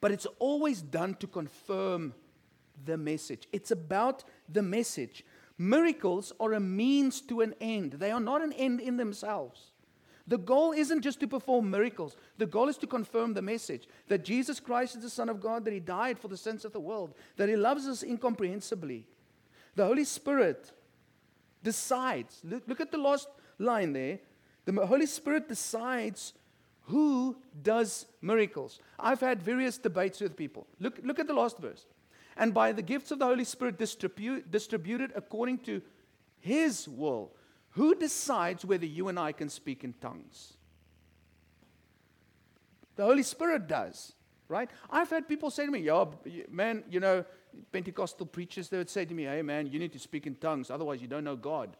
But 0.00 0.12
it's 0.12 0.26
always 0.38 0.82
done 0.82 1.14
to 1.16 1.26
confirm 1.26 2.14
the 2.84 2.96
message. 2.96 3.48
It's 3.52 3.70
about 3.70 4.24
the 4.48 4.62
message. 4.62 5.24
Miracles 5.58 6.32
are 6.40 6.54
a 6.54 6.60
means 6.60 7.20
to 7.22 7.42
an 7.42 7.54
end, 7.60 7.92
they 7.92 8.10
are 8.10 8.20
not 8.20 8.42
an 8.42 8.52
end 8.54 8.80
in 8.80 8.96
themselves. 8.96 9.69
The 10.30 10.38
goal 10.38 10.70
isn't 10.70 11.02
just 11.02 11.18
to 11.20 11.26
perform 11.26 11.72
miracles. 11.72 12.16
The 12.38 12.46
goal 12.46 12.68
is 12.68 12.76
to 12.78 12.86
confirm 12.86 13.34
the 13.34 13.42
message 13.42 13.88
that 14.06 14.24
Jesus 14.24 14.60
Christ 14.60 14.94
is 14.94 15.02
the 15.02 15.10
Son 15.10 15.28
of 15.28 15.40
God, 15.40 15.64
that 15.64 15.74
He 15.74 15.80
died 15.80 16.20
for 16.20 16.28
the 16.28 16.36
sins 16.36 16.64
of 16.64 16.72
the 16.72 16.78
world, 16.78 17.14
that 17.36 17.48
He 17.48 17.56
loves 17.56 17.88
us 17.88 18.04
incomprehensibly. 18.04 19.08
The 19.74 19.84
Holy 19.84 20.04
Spirit 20.04 20.70
decides. 21.64 22.40
Look, 22.44 22.62
look 22.68 22.80
at 22.80 22.92
the 22.92 22.98
last 22.98 23.26
line 23.58 23.92
there. 23.92 24.20
The 24.66 24.86
Holy 24.86 25.06
Spirit 25.06 25.48
decides 25.48 26.32
who 26.82 27.36
does 27.60 28.06
miracles. 28.22 28.78
I've 29.00 29.20
had 29.20 29.42
various 29.42 29.78
debates 29.78 30.20
with 30.20 30.36
people. 30.36 30.68
Look, 30.78 31.00
look 31.02 31.18
at 31.18 31.26
the 31.26 31.34
last 31.34 31.58
verse. 31.58 31.86
And 32.36 32.54
by 32.54 32.70
the 32.70 32.82
gifts 32.82 33.10
of 33.10 33.18
the 33.18 33.26
Holy 33.26 33.42
Spirit 33.42 33.80
distribute, 33.80 34.48
distributed 34.48 35.10
according 35.16 35.58
to 35.58 35.82
His 36.38 36.86
will 36.86 37.32
Who 37.70 37.94
decides 37.94 38.64
whether 38.64 38.86
you 38.86 39.08
and 39.08 39.18
I 39.18 39.32
can 39.32 39.48
speak 39.48 39.84
in 39.84 39.94
tongues? 39.94 40.54
The 42.96 43.04
Holy 43.04 43.22
Spirit 43.22 43.68
does, 43.68 44.12
right? 44.48 44.68
I've 44.90 45.08
had 45.08 45.28
people 45.28 45.50
say 45.50 45.64
to 45.64 45.72
me, 45.72 45.80
"Yeah, 45.80 46.04
man, 46.50 46.84
you 46.90 47.00
know, 47.00 47.24
Pentecostal 47.72 48.26
preachers, 48.26 48.68
they 48.68 48.78
would 48.78 48.90
say 48.90 49.04
to 49.04 49.14
me, 49.14 49.24
hey, 49.24 49.42
man, 49.42 49.66
you 49.66 49.78
need 49.78 49.92
to 49.92 49.98
speak 49.98 50.26
in 50.26 50.34
tongues, 50.36 50.70
otherwise 50.70 51.00
you 51.00 51.08
don't 51.08 51.24
know 51.24 51.36
God. 51.36 51.76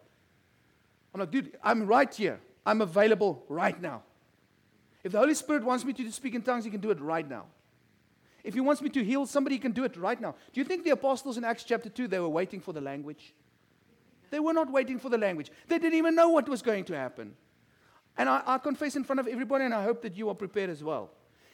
I'm 1.14 1.20
like, 1.20 1.30
dude, 1.30 1.56
I'm 1.62 1.86
right 1.86 2.12
here. 2.12 2.40
I'm 2.64 2.80
available 2.80 3.44
right 3.48 3.80
now. 3.80 4.02
If 5.02 5.12
the 5.12 5.18
Holy 5.18 5.34
Spirit 5.34 5.64
wants 5.64 5.84
me 5.84 5.92
to 5.94 6.12
speak 6.12 6.34
in 6.34 6.42
tongues, 6.42 6.64
He 6.64 6.70
can 6.70 6.80
do 6.80 6.90
it 6.90 7.00
right 7.00 7.28
now. 7.28 7.46
If 8.44 8.54
He 8.54 8.60
wants 8.60 8.82
me 8.82 8.88
to 8.90 9.04
heal 9.04 9.26
somebody, 9.26 9.56
He 9.56 9.60
can 9.60 9.72
do 9.72 9.84
it 9.84 9.96
right 9.96 10.20
now. 10.20 10.34
Do 10.52 10.60
you 10.60 10.64
think 10.64 10.84
the 10.84 10.90
apostles 10.90 11.36
in 11.36 11.44
Acts 11.44 11.64
chapter 11.64 11.88
2, 11.88 12.08
they 12.08 12.20
were 12.20 12.28
waiting 12.28 12.60
for 12.60 12.72
the 12.72 12.80
language? 12.80 13.34
They 14.30 14.40
were 14.40 14.52
not 14.52 14.70
waiting 14.70 14.98
for 14.98 15.08
the 15.08 15.18
language. 15.18 15.50
They 15.68 15.78
didn't 15.78 15.98
even 15.98 16.14
know 16.14 16.28
what 16.28 16.48
was 16.48 16.62
going 16.62 16.84
to 16.84 16.96
happen. 16.96 17.34
And 18.16 18.28
I, 18.28 18.42
I 18.46 18.58
confess 18.58 18.96
in 18.96 19.04
front 19.04 19.20
of 19.20 19.26
everybody, 19.26 19.64
and 19.64 19.74
I 19.74 19.82
hope 19.82 20.02
that 20.02 20.16
you 20.16 20.28
are 20.28 20.34
prepared 20.34 20.70
as 20.70 20.82
well. 20.82 21.10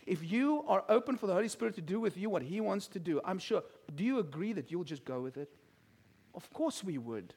If 0.06 0.30
you 0.30 0.64
are 0.68 0.84
open 0.88 1.16
for 1.16 1.26
the 1.26 1.32
Holy 1.32 1.48
Spirit 1.48 1.74
to 1.74 1.80
do 1.80 1.98
with 1.98 2.16
you 2.16 2.30
what 2.30 2.42
He 2.42 2.60
wants 2.60 2.86
to 2.88 3.00
do, 3.00 3.20
I'm 3.24 3.38
sure. 3.38 3.62
Do 3.94 4.04
you 4.04 4.18
agree 4.18 4.52
that 4.52 4.70
you'll 4.70 4.84
just 4.84 5.04
go 5.04 5.20
with 5.20 5.36
it? 5.36 5.50
Of 6.34 6.52
course 6.52 6.84
we 6.84 6.98
would. 6.98 7.34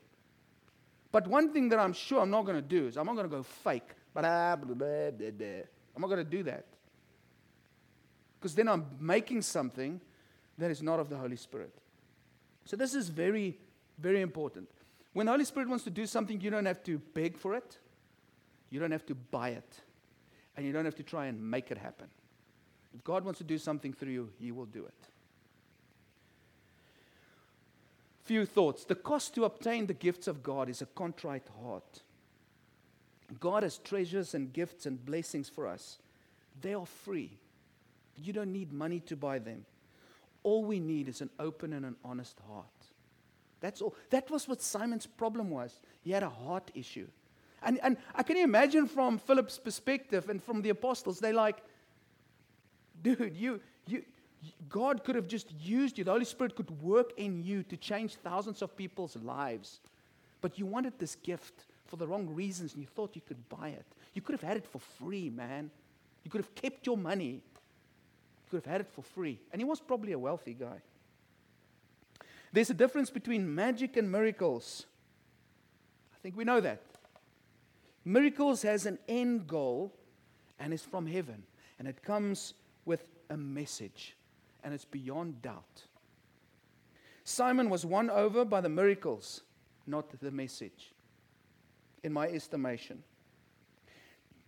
But 1.12 1.28
one 1.28 1.52
thing 1.52 1.70
that 1.70 1.80
I'm 1.80 1.94
sure 1.94 2.22
I'm 2.22 2.30
not 2.30 2.46
going 2.46 2.58
to 2.58 2.62
do 2.62 2.88
is 2.88 2.98
I'm 2.98 3.06
not 3.06 3.16
going 3.16 3.30
to 3.30 3.36
go 3.36 3.44
fake. 3.44 3.90
I'm 4.16 4.24
not 4.24 6.08
going 6.08 6.18
to 6.18 6.24
do 6.24 6.44
that. 6.44 6.66
Because 8.40 8.56
then 8.56 8.68
I'm 8.68 8.86
making 9.00 9.42
something 9.42 10.00
that 10.58 10.70
is 10.70 10.82
not 10.82 11.00
of 11.00 11.10
the 11.10 11.18
Holy 11.18 11.36
Spirit. 11.36 11.74
So 12.66 12.76
this 12.76 12.94
is 12.94 13.10
very, 13.10 13.58
very 13.98 14.22
important. 14.22 14.70
When 15.20 15.26
the 15.26 15.34
Holy 15.34 15.44
Spirit 15.44 15.68
wants 15.68 15.84
to 15.84 15.90
do 15.90 16.06
something, 16.06 16.40
you 16.40 16.50
don't 16.50 16.66
have 16.66 16.82
to 16.84 16.98
beg 16.98 17.38
for 17.38 17.54
it, 17.54 17.78
you 18.70 18.80
don't 18.80 18.94
have 18.94 19.06
to 19.08 19.16
buy 19.16 19.50
it, 19.50 19.82
and 20.56 20.66
you 20.66 20.72
don't 20.72 20.86
have 20.86 20.96
to 20.96 21.04
try 21.04 21.26
and 21.26 21.52
make 21.52 21.72
it 21.72 21.78
happen. 21.78 22.08
If 22.96 23.04
God 23.04 23.26
wants 23.26 23.40
to 23.40 23.44
do 23.44 23.58
something 23.58 23.92
through 23.92 24.14
you, 24.14 24.30
He 24.40 24.54
will 24.54 24.66
do 24.66 24.86
it. 24.86 24.94
Few 28.24 28.46
thoughts. 28.46 28.86
The 28.86 28.96
cost 28.96 29.36
to 29.36 29.44
obtain 29.44 29.88
the 29.88 29.94
gifts 29.94 30.30
of 30.30 30.42
God 30.42 30.70
is 30.70 30.82
a 30.82 30.86
contrite 30.86 31.50
heart. 31.62 32.02
God 33.42 33.64
has 33.64 33.78
treasures 33.78 34.34
and 34.34 34.54
gifts 34.54 34.86
and 34.86 35.06
blessings 35.06 35.50
for 35.50 35.68
us. 35.68 35.98
They 36.62 36.74
are 36.74 36.86
free. 36.86 37.40
You 38.16 38.32
don't 38.32 38.54
need 38.54 38.72
money 38.72 39.02
to 39.02 39.18
buy 39.18 39.40
them. 39.40 39.66
All 40.44 40.64
we 40.64 40.80
need 40.80 41.10
is 41.10 41.20
an 41.20 41.30
open 41.38 41.74
and 41.74 41.86
an 41.86 41.98
honest 42.06 42.40
heart. 42.48 42.79
That's 43.62 43.82
all. 43.82 43.96
That 44.10 44.30
was 44.30 44.48
what 44.48 44.62
Simon's 44.62 45.06
problem 45.06 45.50
was. 45.50 45.80
He 46.02 46.12
had 46.12 46.24
a 46.24 46.30
heart 46.30 46.72
issue. 46.74 47.08
And, 47.62 47.80
and 47.84 47.98
I 48.16 48.24
can 48.24 48.38
imagine 48.38 48.88
from 48.88 49.18
Philip's 49.18 49.58
perspective 49.58 50.30
and 50.30 50.42
from 50.42 50.62
the 50.62 50.70
apostles, 50.70 51.20
they're 51.20 51.34
like, 51.34 51.58
dude, 53.02 53.36
you, 53.36 53.60
you, 53.86 54.04
God 54.70 55.04
could 55.04 55.16
have 55.16 55.28
just 55.28 55.52
used 55.60 55.98
you. 55.98 56.04
The 56.04 56.12
Holy 56.12 56.26
Spirit 56.26 56.56
could 56.56 56.72
work 56.82 57.12
in 57.18 57.44
you 57.44 57.64
to 57.64 57.76
change 57.76 58.16
thousands 58.16 58.62
of 58.62 58.76
people's 58.78 59.18
lives. 59.18 59.80
But 60.42 60.58
you 60.58 60.66
wanted 60.66 60.98
this 60.98 61.16
gift 61.16 61.66
for 61.86 61.98
the 61.98 62.08
wrong 62.08 62.30
reasons 62.34 62.74
and 62.74 62.82
you 62.82 62.88
thought 62.88 63.16
you 63.16 63.22
could 63.28 63.50
buy 63.50 63.70
it. 63.70 63.86
You 64.14 64.22
could 64.22 64.34
have 64.34 64.48
had 64.48 64.58
it 64.58 64.66
for 64.66 64.80
free, 64.80 65.30
man. 65.30 65.70
You 66.24 66.32
could 66.32 66.42
have 66.42 66.56
kept 66.56 66.86
your 66.86 66.98
money. 66.98 67.42
You 67.42 68.50
could 68.50 68.58
have 68.58 68.72
had 68.72 68.82
it 68.82 68.88
for 68.88 69.02
free. 69.02 69.40
And 69.52 69.62
he 69.62 69.66
was 69.66 69.80
probably 69.80 70.14
a 70.14 70.20
wealthy 70.20 70.54
guy. 70.54 70.82
There's 72.52 72.70
a 72.70 72.74
difference 72.74 73.10
between 73.10 73.54
magic 73.54 73.98
and 73.98 74.12
miracles. 74.12 74.86
I 76.14 76.18
think 76.22 76.36
we 76.36 76.44
know 76.44 76.60
that. 76.62 76.82
Miracles 78.06 78.62
has 78.64 78.86
an 78.86 78.98
end 79.08 79.48
goal 79.48 79.94
and 80.60 80.74
is 80.74 80.82
from 80.82 81.06
heaven. 81.06 81.44
And 81.78 81.88
it 81.88 82.04
comes 82.04 82.54
with 82.86 83.08
a 83.30 83.38
message, 83.38 84.16
and 84.64 84.74
it's 84.74 84.86
beyond 84.86 85.42
doubt. 85.42 85.84
Simon 87.24 87.70
was 87.70 87.86
won 87.86 88.10
over 88.10 88.44
by 88.44 88.60
the 88.60 88.70
miracles, 88.70 89.42
not 89.86 90.10
the 90.20 90.32
message, 90.32 90.92
in 92.04 92.12
my 92.12 92.28
estimation. 92.28 93.04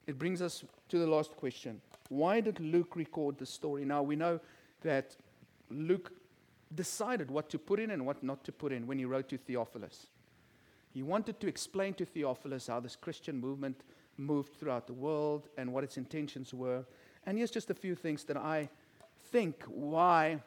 It 0.07 0.17
brings 0.17 0.41
us 0.41 0.63
to 0.89 0.97
the 0.97 1.07
last 1.07 1.37
question. 1.37 1.79
Why 2.09 2.41
did 2.41 2.59
Luke 2.59 2.95
record 2.95 3.37
the 3.37 3.45
story? 3.45 3.85
Now, 3.85 4.01
we 4.01 4.15
know 4.15 4.39
that 4.81 5.15
Luke 5.69 6.11
decided 6.75 7.29
what 7.29 7.49
to 7.49 7.59
put 7.59 7.79
in 7.79 7.91
and 7.91 8.05
what 8.05 8.23
not 8.23 8.43
to 8.45 8.51
put 8.51 8.71
in 8.71 8.87
when 8.87 8.97
he 8.97 9.05
wrote 9.05 9.29
to 9.29 9.37
Theophilus. 9.37 10.07
He 10.93 11.03
wanted 11.03 11.39
to 11.39 11.47
explain 11.47 11.93
to 11.95 12.05
Theophilus 12.05 12.67
how 12.67 12.79
this 12.79 12.95
Christian 12.95 13.39
movement 13.39 13.81
moved 14.17 14.55
throughout 14.55 14.87
the 14.87 14.93
world 14.93 15.49
and 15.57 15.71
what 15.71 15.83
its 15.83 15.97
intentions 15.97 16.53
were. 16.53 16.85
And 17.25 17.37
here's 17.37 17.51
just 17.51 17.69
a 17.69 17.75
few 17.75 17.95
things 17.95 18.23
that 18.25 18.37
I 18.37 18.69
think 19.31 19.63
why 19.67 20.41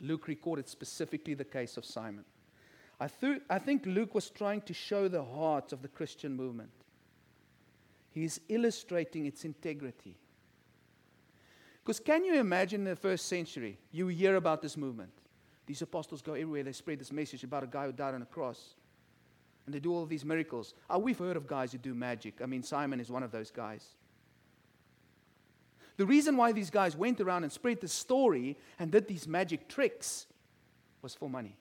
Luke 0.00 0.26
recorded 0.26 0.68
specifically 0.68 1.34
the 1.34 1.44
case 1.44 1.76
of 1.76 1.84
Simon. 1.84 2.24
I, 2.98 3.08
th- 3.08 3.42
I 3.48 3.58
think 3.58 3.86
Luke 3.86 4.14
was 4.14 4.30
trying 4.30 4.62
to 4.62 4.74
show 4.74 5.08
the 5.08 5.24
heart 5.24 5.72
of 5.72 5.82
the 5.82 5.88
Christian 5.88 6.34
movement. 6.34 6.70
He's 8.10 8.40
illustrating 8.48 9.26
its 9.26 9.44
integrity. 9.44 10.16
Because 11.82 11.98
can 11.98 12.24
you 12.24 12.34
imagine 12.38 12.82
in 12.82 12.90
the 12.90 12.96
first 12.96 13.26
century, 13.26 13.78
you 13.90 14.06
hear 14.08 14.36
about 14.36 14.62
this 14.62 14.76
movement? 14.76 15.12
These 15.66 15.82
apostles 15.82 16.22
go 16.22 16.34
everywhere, 16.34 16.62
they 16.62 16.72
spread 16.72 17.00
this 17.00 17.12
message 17.12 17.44
about 17.44 17.64
a 17.64 17.66
guy 17.66 17.86
who 17.86 17.92
died 17.92 18.14
on 18.14 18.22
a 18.22 18.26
cross. 18.26 18.74
And 19.66 19.74
they 19.74 19.80
do 19.80 19.94
all 19.94 20.06
these 20.06 20.24
miracles. 20.24 20.74
Oh, 20.90 20.98
we've 20.98 21.18
heard 21.18 21.36
of 21.36 21.46
guys 21.46 21.72
who 21.72 21.78
do 21.78 21.94
magic. 21.94 22.40
I 22.42 22.46
mean, 22.46 22.62
Simon 22.62 23.00
is 23.00 23.10
one 23.10 23.22
of 23.22 23.30
those 23.30 23.50
guys. 23.50 23.86
The 25.96 26.06
reason 26.06 26.36
why 26.36 26.52
these 26.52 26.70
guys 26.70 26.96
went 26.96 27.20
around 27.20 27.44
and 27.44 27.52
spread 27.52 27.80
the 27.80 27.88
story 27.88 28.56
and 28.78 28.90
did 28.90 29.06
these 29.06 29.28
magic 29.28 29.68
tricks 29.68 30.26
was 31.00 31.14
for 31.14 31.28
money. 31.28 31.56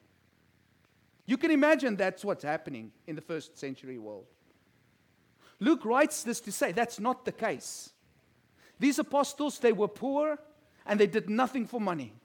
You 1.26 1.38
can 1.38 1.51
imagine 1.51 1.95
that's 1.95 2.26
what's 2.26 2.43
happening 2.43 2.91
in 3.07 3.15
the 3.15 3.22
first 3.22 3.57
century 3.57 3.99
world. 3.99 4.26
Luke 5.59 5.86
writes 5.86 6.24
this 6.24 6.41
to 6.41 6.51
say 6.51 6.72
that's 6.72 6.99
not 6.99 7.24
the 7.24 7.32
case. 7.32 7.91
These 8.82 8.97
apostles, 8.97 9.59
they 9.59 9.73
were 9.73 9.88
poor 9.88 10.39
and 10.88 10.99
they 10.99 11.05
did 11.05 11.29
nothing 11.29 11.67
for 11.67 11.79
money. 11.79 12.15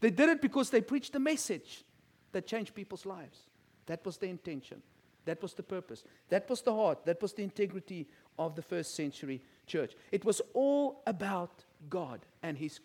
They 0.00 0.08
did 0.08 0.30
it 0.30 0.40
because 0.40 0.70
they 0.70 0.80
preached 0.80 1.14
a 1.14 1.20
message 1.20 1.84
that 2.32 2.46
changed 2.46 2.74
people's 2.74 3.04
lives. 3.04 3.38
That 3.84 4.02
was 4.06 4.16
the 4.16 4.28
intention. 4.28 4.80
That 5.26 5.42
was 5.42 5.52
the 5.52 5.62
purpose. 5.62 6.02
That 6.30 6.48
was 6.48 6.62
the 6.62 6.74
heart. 6.74 7.04
That 7.04 7.20
was 7.20 7.34
the 7.34 7.42
integrity 7.42 8.08
of 8.38 8.54
the 8.54 8.62
first 8.62 8.94
century 8.94 9.42
church. 9.66 9.92
It 10.10 10.24
was 10.24 10.40
all 10.54 11.02
about 11.06 11.64
God 11.90 12.24
and 12.42 12.56
his 12.56 12.80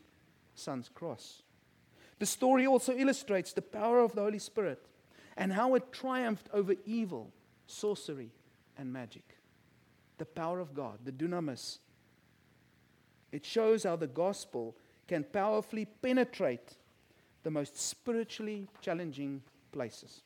son's 0.54 0.90
cross. 0.90 1.42
The 2.20 2.26
story 2.26 2.68
also 2.68 2.94
illustrates 2.94 3.54
the 3.54 3.62
power 3.62 4.00
of 4.00 4.14
the 4.14 4.24
Holy 4.24 4.40
Spirit 4.40 4.86
and 5.38 5.54
how 5.54 5.76
it 5.76 5.94
triumphed 5.94 6.50
over 6.52 6.74
evil, 6.86 7.32
sorcery, 7.66 8.32
and 8.78 8.92
magic. 8.92 9.38
The 10.18 10.26
power 10.26 10.60
of 10.60 10.74
God, 10.74 11.00
the 11.06 11.14
dunamis. 11.14 11.78
It 13.36 13.46
shows 13.46 13.84
how 13.84 13.98
the 13.98 14.08
gospel 14.08 14.78
can 15.10 15.26
powerfully 15.26 15.84
penetrate 15.84 16.78
the 17.44 17.52
most 17.52 17.78
spiritually 17.78 18.70
challenging 18.80 19.42
places. 19.74 20.22